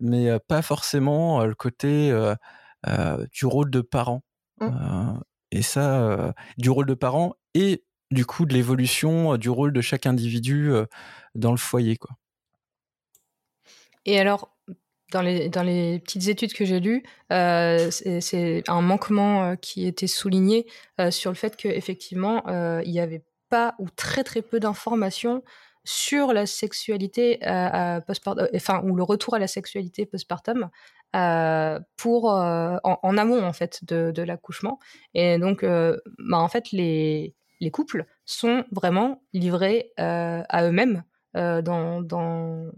mais 0.00 0.38
pas 0.48 0.62
forcément 0.62 1.44
le 1.44 1.54
côté 1.54 2.12
du 3.32 3.46
rôle 3.46 3.70
de 3.70 3.80
parent. 3.80 4.22
Mmh. 4.60 5.18
et 5.50 5.62
ça, 5.62 6.34
du 6.56 6.70
rôle 6.70 6.86
de 6.86 6.94
parent 6.94 7.34
et 7.54 7.84
du 8.12 8.24
coup 8.24 8.46
de 8.46 8.54
l'évolution 8.54 9.36
du 9.36 9.50
rôle 9.50 9.72
de 9.72 9.80
chaque 9.80 10.06
individu 10.06 10.70
dans 11.34 11.50
le 11.50 11.56
foyer, 11.56 11.96
quoi. 11.96 12.16
Et 14.04 14.18
alors, 14.18 14.52
dans 15.12 15.22
les, 15.22 15.48
dans 15.48 15.62
les 15.62 16.00
petites 16.00 16.28
études 16.28 16.52
que 16.54 16.64
j'ai 16.64 16.80
lues, 16.80 17.02
euh, 17.30 17.90
c'est 17.90 18.62
un 18.68 18.80
manquement 18.80 19.44
euh, 19.44 19.54
qui 19.54 19.86
était 19.86 20.06
souligné 20.06 20.66
euh, 21.00 21.10
sur 21.10 21.30
le 21.30 21.36
fait 21.36 21.56
qu'effectivement, 21.56 22.42
il 22.82 22.90
n'y 22.90 23.00
avait 23.00 23.24
pas 23.48 23.74
ou 23.78 23.88
très 23.90 24.24
très 24.24 24.42
peu 24.42 24.58
d'informations 24.58 25.42
sur 25.84 26.32
la 26.32 26.46
sexualité 26.46 27.38
postpartum, 28.06 28.48
enfin, 28.54 28.82
ou 28.84 28.94
le 28.94 29.02
retour 29.02 29.34
à 29.34 29.38
la 29.38 29.48
sexualité 29.48 30.06
postpartum 30.06 30.70
pour, 31.96 32.24
en, 32.26 33.16
amont 33.18 33.42
en 33.42 33.52
fait 33.52 33.84
de, 33.84 34.22
l'accouchement. 34.22 34.78
Et 35.14 35.38
donc, 35.38 35.64
bah, 35.64 36.38
en 36.38 36.48
fait, 36.48 36.72
les, 36.72 37.34
les 37.60 37.70
couples 37.70 38.06
sont 38.24 38.64
vraiment 38.70 39.22
livrés 39.32 39.92
à 39.96 40.64
eux-mêmes 40.64 41.04
dans, 41.34 42.02
dans 42.02 42.70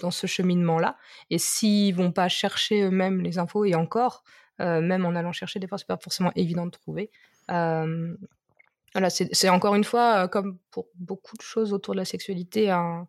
dans 0.00 0.10
ce 0.10 0.26
cheminement-là. 0.26 0.96
Et 1.30 1.38
s'ils 1.38 1.94
vont 1.94 2.12
pas 2.12 2.28
chercher 2.28 2.82
eux-mêmes 2.82 3.20
les 3.20 3.38
infos, 3.38 3.64
et 3.64 3.74
encore, 3.74 4.24
euh, 4.60 4.80
même 4.80 5.04
en 5.04 5.14
allant 5.14 5.32
chercher, 5.32 5.60
des 5.60 5.66
fois, 5.66 5.78
c'est 5.78 5.86
pas 5.86 5.98
forcément 5.98 6.32
évident 6.36 6.66
de 6.66 6.70
trouver. 6.70 7.10
Euh, 8.98 9.08
voilà, 9.08 9.10
c'est 9.10 9.48
encore 9.48 9.74
une 9.74 9.84
fois, 9.84 10.24
euh, 10.24 10.28
comme 10.28 10.58
pour 10.70 10.88
beaucoup 10.94 11.36
de 11.36 11.42
choses 11.42 11.72
autour 11.72 11.94
de 11.94 11.98
la 11.98 12.04
sexualité, 12.04 12.70
un, 12.70 13.06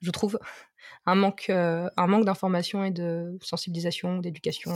je 0.00 0.10
trouve 0.10 0.38
un 1.06 1.14
manque, 1.14 1.50
un 1.50 2.06
manque 2.06 2.24
d'information 2.24 2.84
et 2.84 2.90
de 2.90 3.38
sensibilisation, 3.42 4.18
d'éducation 4.18 4.72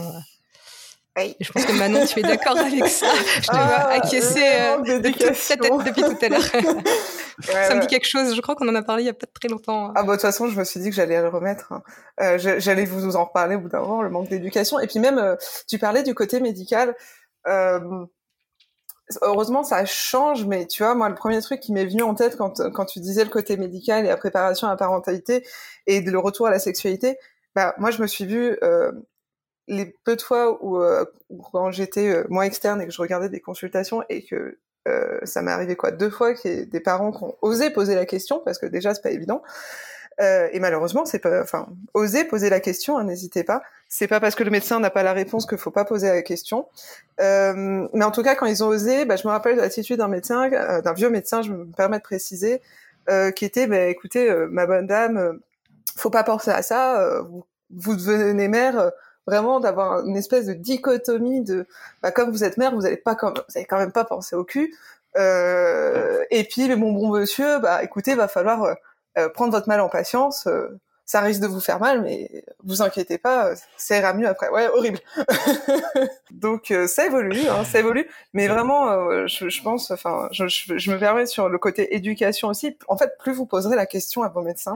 je 1.39 1.51
pense 1.51 1.65
que 1.65 1.77
Manon, 1.77 2.05
tu 2.05 2.19
es 2.19 2.23
d'accord 2.23 2.57
avec 2.57 2.87
ça. 2.87 3.07
Je 3.41 3.47
te 3.47 3.51
vois 3.51 3.61
ah, 3.61 3.93
acquiescer 3.95 4.43
euh, 4.43 4.99
depuis, 4.99 5.25
depuis, 5.25 6.01
tout 6.01 6.17
à 6.21 6.29
l'heure. 6.29 6.41
ça 7.41 7.75
me 7.75 7.81
dit 7.81 7.87
quelque 7.87 8.07
chose. 8.07 8.35
Je 8.35 8.41
crois 8.41 8.55
qu'on 8.55 8.67
en 8.69 8.75
a 8.75 8.81
parlé 8.81 9.03
il 9.03 9.07
y 9.07 9.09
a 9.09 9.13
pas 9.13 9.27
très 9.27 9.49
longtemps. 9.49 9.91
Ah 9.95 10.03
bah 10.03 10.07
de 10.07 10.11
toute 10.13 10.21
façon, 10.21 10.47
je 10.47 10.57
me 10.57 10.63
suis 10.63 10.79
dit 10.79 10.89
que 10.89 10.95
j'allais 10.95 11.21
le 11.21 11.27
remettre. 11.27 11.73
Hein. 11.73 11.83
Euh, 12.21 12.37
j'allais 12.59 12.85
vous 12.85 13.15
en 13.15 13.25
reparler 13.25 13.55
au 13.55 13.59
bout 13.59 13.69
d'un 13.69 13.81
moment, 13.81 14.01
le 14.01 14.09
manque 14.09 14.29
d'éducation. 14.29 14.79
Et 14.79 14.87
puis 14.87 14.99
même, 14.99 15.17
euh, 15.17 15.35
tu 15.67 15.77
parlais 15.79 16.03
du 16.03 16.15
côté 16.15 16.39
médical. 16.39 16.95
Heureusement, 19.21 19.63
ça 19.63 19.85
change, 19.85 20.45
mais 20.45 20.67
tu 20.67 20.83
vois, 20.83 20.95
moi, 20.95 21.09
le 21.09 21.15
premier 21.15 21.41
truc 21.41 21.59
qui 21.59 21.73
m'est 21.73 21.85
venu 21.85 22.03
en 22.03 22.15
tête 22.15 22.37
quand, 22.37 22.61
quand 22.71 22.85
tu 22.85 22.99
disais 22.99 23.23
le 23.23 23.29
côté 23.29 23.57
médical 23.57 24.05
et 24.05 24.09
la 24.09 24.17
préparation 24.17 24.67
à 24.67 24.71
la 24.71 24.77
parentalité 24.77 25.45
et 25.87 26.01
le 26.01 26.19
retour 26.19 26.47
à 26.47 26.51
la 26.51 26.59
sexualité, 26.59 27.17
bah 27.55 27.73
moi, 27.77 27.91
je 27.91 28.01
me 28.01 28.07
suis 28.07 28.25
vue 28.25 28.57
les 29.71 29.85
peu 30.03 30.15
de 30.15 30.21
fois 30.21 30.63
où, 30.63 30.81
euh, 30.81 31.05
quand 31.51 31.71
j'étais 31.71 32.09
euh, 32.09 32.23
moins 32.29 32.43
externe 32.43 32.81
et 32.81 32.85
que 32.85 32.91
je 32.91 33.01
regardais 33.01 33.29
des 33.29 33.39
consultations 33.39 34.03
et 34.09 34.23
que 34.23 34.59
euh, 34.87 35.19
ça 35.23 35.41
m'est 35.41 35.51
arrivé 35.51 35.75
quoi 35.75 35.91
deux 35.91 36.09
fois 36.09 36.33
qu'il 36.33 36.51
y 36.51 36.53
ait 36.55 36.65
des 36.65 36.79
parents 36.79 37.11
qui 37.11 37.23
ont 37.23 37.35
osé 37.41 37.69
poser 37.69 37.95
la 37.95 38.05
question 38.05 38.41
parce 38.43 38.57
que 38.57 38.65
déjà 38.65 38.93
c'est 38.93 39.01
pas 39.01 39.11
évident 39.11 39.43
et 40.19 40.59
malheureusement 40.59 41.05
c'est 41.05 41.19
pas 41.19 41.41
enfin 41.41 41.67
oser 41.95 42.25
poser 42.25 42.49
la 42.49 42.59
question 42.59 42.97
hein, 42.97 43.05
n'hésitez 43.05 43.43
pas 43.43 43.63
c'est 43.89 44.07
pas 44.07 44.19
parce 44.19 44.35
que 44.35 44.43
le 44.43 44.51
médecin 44.51 44.79
n'a 44.79 44.91
pas 44.91 45.01
la 45.01 45.13
réponse 45.13 45.47
qu'il 45.47 45.57
faut 45.57 45.71
pas 45.71 45.85
poser 45.85 46.09
la 46.09 46.21
question 46.21 46.67
mais 47.17 48.03
en 48.03 48.11
tout 48.11 48.21
cas 48.21 48.35
quand 48.35 48.45
ils 48.45 48.63
ont 48.63 48.67
osé 48.67 49.05
bah, 49.05 49.15
je 49.15 49.27
me 49.27 49.31
rappelle 49.31 49.55
de 49.55 49.61
l'attitude 49.61 49.97
d'un 49.97 50.07
médecin 50.07 50.49
d'un 50.49 50.93
vieux 50.93 51.09
médecin 51.09 51.41
je 51.41 51.51
me 51.51 51.65
permets 51.65 51.97
de 51.97 52.03
préciser 52.03 52.61
qui 53.35 53.45
était 53.45 53.65
bah, 53.65 53.85
écoutez 53.85 54.31
ma 54.49 54.67
bonne 54.67 54.85
dame 54.85 55.39
faut 55.95 56.11
pas 56.11 56.23
penser 56.23 56.51
à 56.51 56.61
ça 56.61 57.21
vous, 57.27 57.43
vous 57.71 57.95
devenez 57.95 58.47
mère 58.47 58.91
vraiment 59.27 59.59
d'avoir 59.59 60.05
une 60.05 60.17
espèce 60.17 60.45
de 60.45 60.53
dichotomie 60.53 61.41
de 61.41 61.67
bah, 62.01 62.11
comme 62.11 62.31
vous 62.31 62.43
êtes 62.43 62.57
mère, 62.57 62.73
vous 62.73 62.81
n'allez 62.81 62.97
pas 62.97 63.15
quand 63.15 63.33
vous 63.33 63.57
avez 63.57 63.65
quand 63.65 63.77
même 63.77 63.91
pas 63.91 64.05
pensé 64.05 64.35
au 64.35 64.43
cul. 64.43 64.75
Euh, 65.17 66.23
et 66.31 66.43
puis 66.45 66.67
mais 66.67 66.75
bon 66.75 66.93
bon 66.93 67.09
monsieur, 67.09 67.59
bah 67.59 67.83
écoutez, 67.83 68.15
va 68.15 68.27
falloir 68.27 68.75
euh, 69.17 69.21
euh, 69.21 69.29
prendre 69.29 69.51
votre 69.51 69.67
mal 69.67 69.81
en 69.81 69.89
patience. 69.89 70.47
Euh, 70.47 70.79
ça 71.05 71.19
risque 71.19 71.41
de 71.41 71.47
vous 71.47 71.59
faire 71.59 71.79
mal, 71.79 72.01
mais 72.01 72.45
vous 72.63 72.81
inquiétez 72.81 73.17
pas, 73.17 73.51
ça 73.75 73.97
ira 73.97 74.13
mieux 74.13 74.27
après. 74.27 74.47
Ouais, 74.47 74.69
horrible. 74.69 74.99
Donc 76.31 76.73
ça 76.87 77.05
évolue, 77.05 77.49
hein, 77.49 77.65
ça 77.65 77.79
évolue. 77.79 78.07
Mais 78.31 78.47
vraiment, 78.47 79.27
je, 79.27 79.49
je, 79.49 79.61
pense, 79.61 79.91
enfin, 79.91 80.29
je, 80.31 80.47
je, 80.47 80.91
me 80.91 80.97
permets 80.97 81.25
sur 81.25 81.49
le 81.49 81.57
côté 81.57 81.95
éducation 81.95 82.47
aussi. 82.47 82.77
En 82.87 82.95
fait, 82.95 83.17
plus 83.19 83.33
vous 83.33 83.45
poserez 83.45 83.75
la 83.75 83.87
question 83.87 84.23
à 84.23 84.29
vos 84.29 84.41
médecins, 84.41 84.75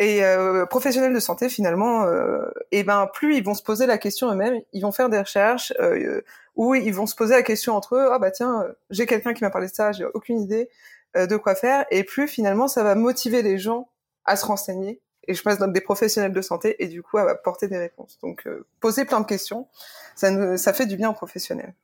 et 0.00 0.24
euh, 0.24 0.64
professionnels 0.64 1.12
de 1.12 1.20
santé, 1.20 1.50
finalement, 1.50 2.04
euh, 2.04 2.50
et 2.72 2.84
ben 2.84 3.06
plus 3.12 3.36
ils 3.36 3.44
vont 3.44 3.52
se 3.52 3.62
poser 3.62 3.84
la 3.84 3.98
question 3.98 4.32
eux-mêmes, 4.32 4.58
ils 4.72 4.80
vont 4.80 4.92
faire 4.92 5.10
des 5.10 5.18
recherches 5.18 5.74
euh, 5.78 6.22
où 6.56 6.74
ils 6.74 6.94
vont 6.94 7.06
se 7.06 7.14
poser 7.14 7.34
la 7.34 7.42
question 7.42 7.76
entre 7.76 7.96
eux. 7.96 8.08
Ah 8.10 8.18
bah 8.18 8.30
tiens, 8.30 8.64
j'ai 8.88 9.04
quelqu'un 9.04 9.34
qui 9.34 9.44
m'a 9.44 9.50
parlé 9.50 9.68
de 9.68 9.74
ça, 9.74 9.92
j'ai 9.92 10.06
aucune 10.06 10.40
idée 10.40 10.70
euh, 10.70 10.99
de 11.14 11.36
quoi 11.36 11.54
faire. 11.54 11.84
Et 11.90 12.04
plus 12.04 12.28
finalement, 12.28 12.68
ça 12.68 12.82
va 12.82 12.94
motiver 12.94 13.42
les 13.42 13.58
gens 13.58 13.88
à 14.24 14.36
se 14.36 14.46
renseigner. 14.46 15.00
Et 15.28 15.34
je 15.34 15.42
passe 15.42 15.58
dans 15.58 15.68
des 15.68 15.80
professionnels 15.80 16.32
de 16.32 16.40
santé 16.40 16.82
et 16.82 16.88
du 16.88 17.02
coup, 17.02 17.18
à 17.18 17.30
apporter 17.30 17.68
des 17.68 17.78
réponses. 17.78 18.18
Donc, 18.22 18.48
poser 18.80 19.04
plein 19.04 19.20
de 19.20 19.26
questions, 19.26 19.68
ça, 20.16 20.56
ça 20.56 20.72
fait 20.72 20.86
du 20.86 20.96
bien 20.96 21.10
aux 21.10 21.14
professionnels. 21.14 21.74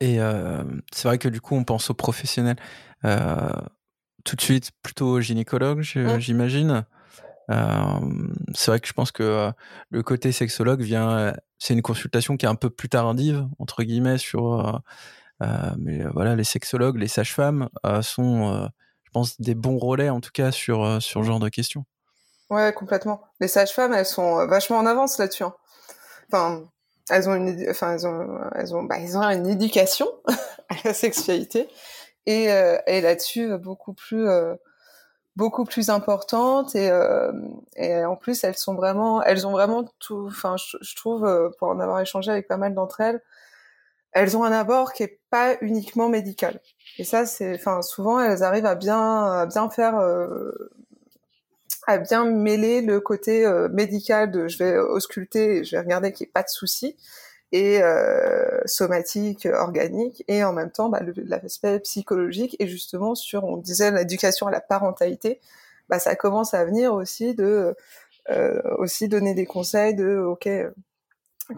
Et 0.00 0.18
c'est 0.92 1.08
vrai 1.08 1.18
que 1.18 1.28
du 1.28 1.40
coup, 1.40 1.54
on 1.54 1.64
pense 1.64 1.90
aux 1.90 1.94
professionnels 1.94 2.56
tout 4.24 4.36
de 4.36 4.40
suite 4.40 4.70
plutôt 4.82 5.08
aux 5.08 5.20
gynécologues, 5.20 5.84
mmh. 5.94 6.18
j'imagine. 6.18 6.84
Euh, 7.50 8.00
c'est 8.54 8.70
vrai 8.70 8.80
que 8.80 8.86
je 8.86 8.92
pense 8.92 9.10
que 9.10 9.22
euh, 9.22 9.52
le 9.90 10.02
côté 10.02 10.32
sexologue 10.32 10.80
vient, 10.80 11.10
euh, 11.10 11.32
c'est 11.58 11.74
une 11.74 11.82
consultation 11.82 12.36
qui 12.36 12.46
est 12.46 12.48
un 12.48 12.54
peu 12.54 12.70
plus 12.70 12.88
tardive 12.88 13.46
entre 13.58 13.82
guillemets 13.82 14.18
sur, 14.18 14.80
mais 15.78 16.04
voilà, 16.12 16.34
les 16.36 16.44
sexologues, 16.44 16.96
les 16.96 17.08
sages-femmes 17.08 17.68
sont, 18.02 18.68
je 19.04 19.10
pense, 19.12 19.40
des 19.40 19.54
bons 19.54 19.78
relais 19.78 20.10
en 20.10 20.20
tout 20.20 20.30
cas 20.32 20.52
sur 20.52 21.02
sur 21.02 21.20
ce 21.20 21.26
genre 21.26 21.40
de 21.40 21.48
questions. 21.48 21.84
Ouais, 22.50 22.72
complètement. 22.72 23.22
Les 23.40 23.48
sages-femmes, 23.48 23.94
elles 23.94 24.06
sont 24.06 24.46
vachement 24.46 24.78
en 24.78 24.86
avance 24.86 25.18
là-dessus. 25.18 25.44
Hein. 25.44 25.54
Enfin, 26.30 26.64
elles 27.10 27.28
ont 27.28 27.34
une, 27.34 27.66
enfin, 27.70 27.94
elles 27.94 28.06
ont, 28.06 28.40
elles 28.54 28.74
ont, 28.74 28.82
bah, 28.82 28.96
elles 28.98 29.16
ont 29.16 29.22
une 29.22 29.48
éducation 29.48 30.06
à 30.68 30.74
la 30.84 30.94
sexualité 30.94 31.68
et, 32.26 32.44
et 32.86 33.00
là-dessus 33.00 33.56
beaucoup 33.58 33.94
plus 33.94 34.28
beaucoup 35.36 35.64
plus 35.64 35.88
importantes 35.88 36.74
et, 36.74 36.90
euh, 36.90 37.32
et 37.76 38.04
en 38.04 38.16
plus 38.16 38.44
elles 38.44 38.56
sont 38.56 38.74
vraiment 38.74 39.22
elles 39.22 39.46
ont 39.46 39.52
vraiment 39.52 39.84
tout 39.98 40.26
enfin 40.28 40.56
je, 40.56 40.94
trouve 40.94 41.24
euh, 41.24 41.48
pour 41.58 41.68
en 41.68 41.80
avoir 41.80 42.00
échangé 42.00 42.30
avec 42.30 42.48
pas 42.48 42.58
mal 42.58 42.74
d'entre 42.74 43.00
elles 43.00 43.22
elles 44.12 44.36
ont 44.36 44.44
un 44.44 44.52
abord 44.52 44.92
qui 44.92 45.02
est 45.02 45.20
pas 45.30 45.56
uniquement 45.60 46.08
médical 46.08 46.60
et 46.98 47.04
ça 47.04 47.26
c'est 47.26 47.54
enfin 47.54 47.82
souvent 47.82 48.20
elles 48.20 48.42
arrivent 48.42 48.66
à 48.66 48.74
bien 48.74 49.32
à 49.32 49.46
bien 49.46 49.70
faire 49.70 49.96
euh, 49.98 50.52
à 51.86 51.98
bien 51.98 52.24
mêler 52.24 52.82
le 52.82 53.00
côté 53.00 53.44
euh, 53.44 53.68
médical 53.68 54.30
de 54.30 54.48
je 54.48 54.58
vais 54.58 54.78
ausculter 54.78 55.64
je 55.64 55.76
vais 55.76 55.82
regarder 55.82 56.12
qu'il 56.12 56.24
n'y 56.26 56.30
ait 56.30 56.32
pas 56.32 56.42
de 56.42 56.48
souci 56.48 56.96
et 57.52 57.82
euh, 57.82 58.60
somatique, 58.64 59.46
organique, 59.46 60.24
et 60.26 60.42
en 60.42 60.52
même 60.54 60.70
temps 60.70 60.88
bah, 60.88 61.00
l'aspect 61.26 61.78
psychologique. 61.80 62.56
Et 62.58 62.66
justement, 62.66 63.14
sur, 63.14 63.44
on 63.44 63.58
disait 63.58 63.90
l'éducation 63.90 64.46
à 64.46 64.50
la 64.50 64.60
parentalité, 64.60 65.38
bah, 65.88 65.98
ça 65.98 66.16
commence 66.16 66.54
à 66.54 66.64
venir 66.64 66.94
aussi 66.94 67.34
de 67.34 67.76
euh, 68.30 68.62
aussi 68.78 69.08
donner 69.08 69.34
des 69.34 69.46
conseils 69.46 69.94
de 69.94 70.16
ok, 70.16 70.48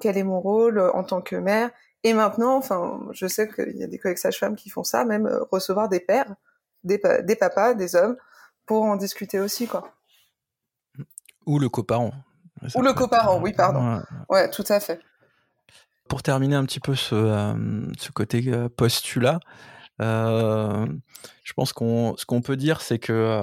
quel 0.00 0.18
est 0.18 0.24
mon 0.24 0.40
rôle 0.40 0.80
en 0.80 1.04
tant 1.04 1.20
que 1.22 1.36
mère. 1.36 1.70
Et 2.04 2.12
maintenant, 2.12 2.56
enfin, 2.56 3.00
je 3.12 3.26
sais 3.26 3.48
qu'il 3.48 3.76
y 3.76 3.82
a 3.82 3.86
des 3.86 3.98
collègues 3.98 4.18
sages-femmes 4.18 4.56
qui 4.56 4.70
font 4.70 4.84
ça, 4.84 5.04
même 5.04 5.26
euh, 5.26 5.42
recevoir 5.50 5.88
des 5.88 6.00
pères, 6.00 6.34
des, 6.84 7.00
des 7.22 7.34
papas, 7.34 7.74
des 7.74 7.96
hommes, 7.96 8.16
pour 8.66 8.84
en 8.84 8.96
discuter 8.96 9.40
aussi, 9.40 9.66
quoi. 9.66 9.90
Ou 11.46 11.58
le 11.58 11.68
coparent. 11.68 12.12
Ou 12.74 12.82
le 12.82 12.92
coparent, 12.92 13.40
oui, 13.40 13.52
pardon. 13.52 14.02
ouais, 14.28 14.50
tout 14.50 14.64
à 14.68 14.80
fait. 14.80 15.00
Pour 16.08 16.22
terminer 16.22 16.56
un 16.56 16.64
petit 16.64 16.80
peu 16.80 16.94
ce, 16.94 17.14
euh, 17.14 17.86
ce 17.98 18.12
côté 18.12 18.42
euh, 18.48 18.68
postulat, 18.68 19.40
euh, 20.00 20.86
je 21.42 21.52
pense 21.54 21.72
qu'on 21.72 22.14
ce 22.16 22.26
qu'on 22.26 22.42
peut 22.42 22.56
dire, 22.56 22.80
c'est 22.80 22.98
que 22.98 23.40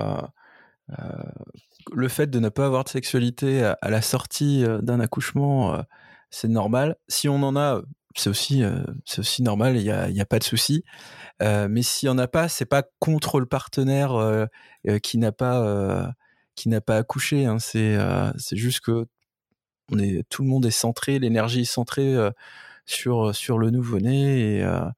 le 1.94 2.08
fait 2.10 2.28
de 2.28 2.40
ne 2.40 2.50
pas 2.50 2.66
avoir 2.66 2.84
de 2.84 2.90
sexualité 2.90 3.64
à, 3.64 3.90
la 3.90 4.02
sortie 4.02 4.66
d'un 4.82 5.00
accouchement, 5.00 5.82
c'est 6.30 6.50
normal. 6.50 6.98
Si 7.08 7.30
on 7.30 7.42
en 7.44 7.56
a, 7.56 7.82
c'est 8.16 8.30
aussi, 8.30 8.64
c'est 9.06 9.20
aussi 9.20 9.44
normal, 9.44 9.78
il 9.78 9.84
n'y 9.84 9.92
a, 9.92 10.10
y 10.10 10.22
a, 10.22 10.26
pas 10.26 10.40
de 10.40 10.44
souci. 10.44 10.84
mais 11.40 11.82
s'il 11.82 12.08
n'y 12.10 12.14
en 12.14 12.18
a 12.18 12.28
pas, 12.28 12.48
c'est 12.50 12.66
pas 12.66 12.84
contre 13.00 13.40
le 13.40 13.46
partenaire 13.46 14.48
qui 15.04 15.18
n'a 15.18 15.32
pas, 15.32 16.12
qui 16.56 16.70
n'a 16.70 16.82
pas 16.82 16.98
accouché. 16.98 17.46
Hein. 17.46 17.60
C'est, 17.60 17.98
c'est 18.38 18.58
juste 18.58 18.82
que 18.82 19.08
on 19.92 20.00
est, 20.00 20.24
tout 20.30 20.42
le 20.44 20.50
monde 20.50 20.66
est 20.66 20.72
centré, 20.72 21.20
l'énergie 21.20 21.62
est 21.62 21.66
centrée 21.66 22.16
euh, 22.16 22.32
sur 22.86 23.30
euh, 23.30 23.34
sur 23.34 23.58
le 23.58 23.70
nouveau-né 23.70 24.58
et, 24.58 24.64
euh, 24.64 24.90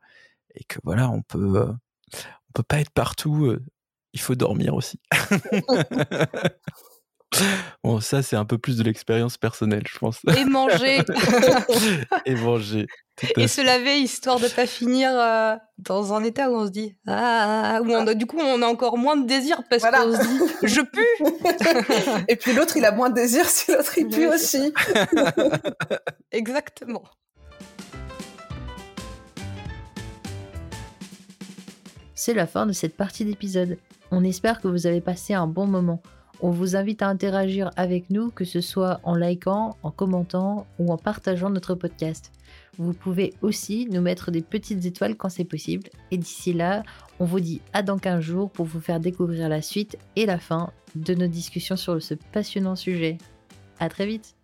et, 0.56 0.64
que 0.66 0.80
voilà, 0.84 1.10
on 1.10 1.22
peut 1.22 1.66
on 1.68 2.52
peut 2.54 2.64
pas 2.64 2.80
être 2.80 2.92
partout 2.92 3.58
il 4.14 4.20
faut 4.20 4.36
dormir 4.36 4.76
aussi. 4.76 5.00
Bon, 7.84 8.00
ça, 8.00 8.22
c'est 8.22 8.36
un 8.36 8.46
peu 8.46 8.58
plus 8.58 8.78
de 8.78 8.84
l'expérience 8.84 9.38
personnelle, 9.38 9.84
je 9.88 9.98
pense. 9.98 10.20
Et 10.36 10.46
manger. 10.46 11.02
Et 12.26 12.36
manger. 12.36 12.88
Et 13.38 13.48
se 13.48 13.62
laver 13.62 14.00
histoire 14.00 14.40
de 14.40 14.48
pas 14.48 14.66
finir 14.66 15.12
euh, 15.14 15.56
dans 15.78 16.14
un 16.14 16.24
état 16.24 16.50
où 16.50 16.56
on 16.56 16.66
se 16.66 16.72
dit 16.72 16.96
ah 17.06 17.80
où 17.84 17.92
on 17.92 18.12
du 18.16 18.26
coup 18.26 18.40
on 18.40 18.62
a 18.64 18.66
encore 18.66 18.98
moins 18.98 19.16
de 19.16 19.28
désir 19.28 19.62
parce 19.70 19.84
qu'on 19.84 20.14
se 20.14 20.22
dit 20.22 20.54
je 20.64 20.82
pue. 20.82 22.24
Et 22.28 22.36
puis 22.36 22.54
l'autre 22.54 22.76
il 22.76 22.86
a 22.86 22.92
moins 22.92 23.12
de 23.12 23.16
désir 23.16 23.46
si 23.46 23.72
l'autre 23.72 23.98
il 23.98 24.08
pue 24.08 24.28
aussi. 24.28 24.74
Exactement. 26.32 27.04
C'est 32.16 32.34
la 32.34 32.48
fin 32.48 32.66
de 32.66 32.72
cette 32.72 32.98
partie 32.98 33.26
d'épisode. 33.26 33.78
On 34.10 34.24
espère 34.24 34.60
que 34.60 34.68
vous 34.68 34.88
avez 34.88 35.02
passé 35.02 35.34
un 35.34 35.46
bon 35.48 35.68
moment. 35.68 36.02
On 36.46 36.50
vous 36.50 36.76
invite 36.76 37.02
à 37.02 37.08
interagir 37.08 37.72
avec 37.78 38.10
nous, 38.10 38.30
que 38.30 38.44
ce 38.44 38.60
soit 38.60 39.00
en 39.04 39.16
likant, 39.16 39.78
en 39.82 39.92
commentant 39.92 40.68
ou 40.78 40.92
en 40.92 40.98
partageant 40.98 41.50
notre 41.50 41.74
podcast. 41.74 42.34
Vous 42.78 42.92
pouvez 42.92 43.34
aussi 43.42 43.88
nous 43.90 44.02
mettre 44.02 44.30
des 44.30 44.42
petites 44.42 44.84
étoiles 44.84 45.16
quand 45.16 45.30
c'est 45.30 45.46
possible. 45.46 45.88
Et 46.12 46.18
d'ici 46.18 46.52
là, 46.52 46.84
on 47.22 47.24
vous 47.24 47.40
dit 47.40 47.62
à 47.72 47.82
dans 47.82 47.98
15 47.98 48.20
jours 48.20 48.52
pour 48.52 48.66
vous 48.66 48.82
faire 48.82 49.00
découvrir 49.00 49.48
la 49.48 49.62
suite 49.62 49.98
et 50.18 50.26
la 50.26 50.38
fin 50.38 50.72
de 50.96 51.14
nos 51.14 51.28
discussions 51.28 51.78
sur 51.78 52.02
ce 52.04 52.14
passionnant 52.34 52.76
sujet. 52.76 53.20
À 53.80 53.88
très 53.88 54.06
vite 54.06 54.36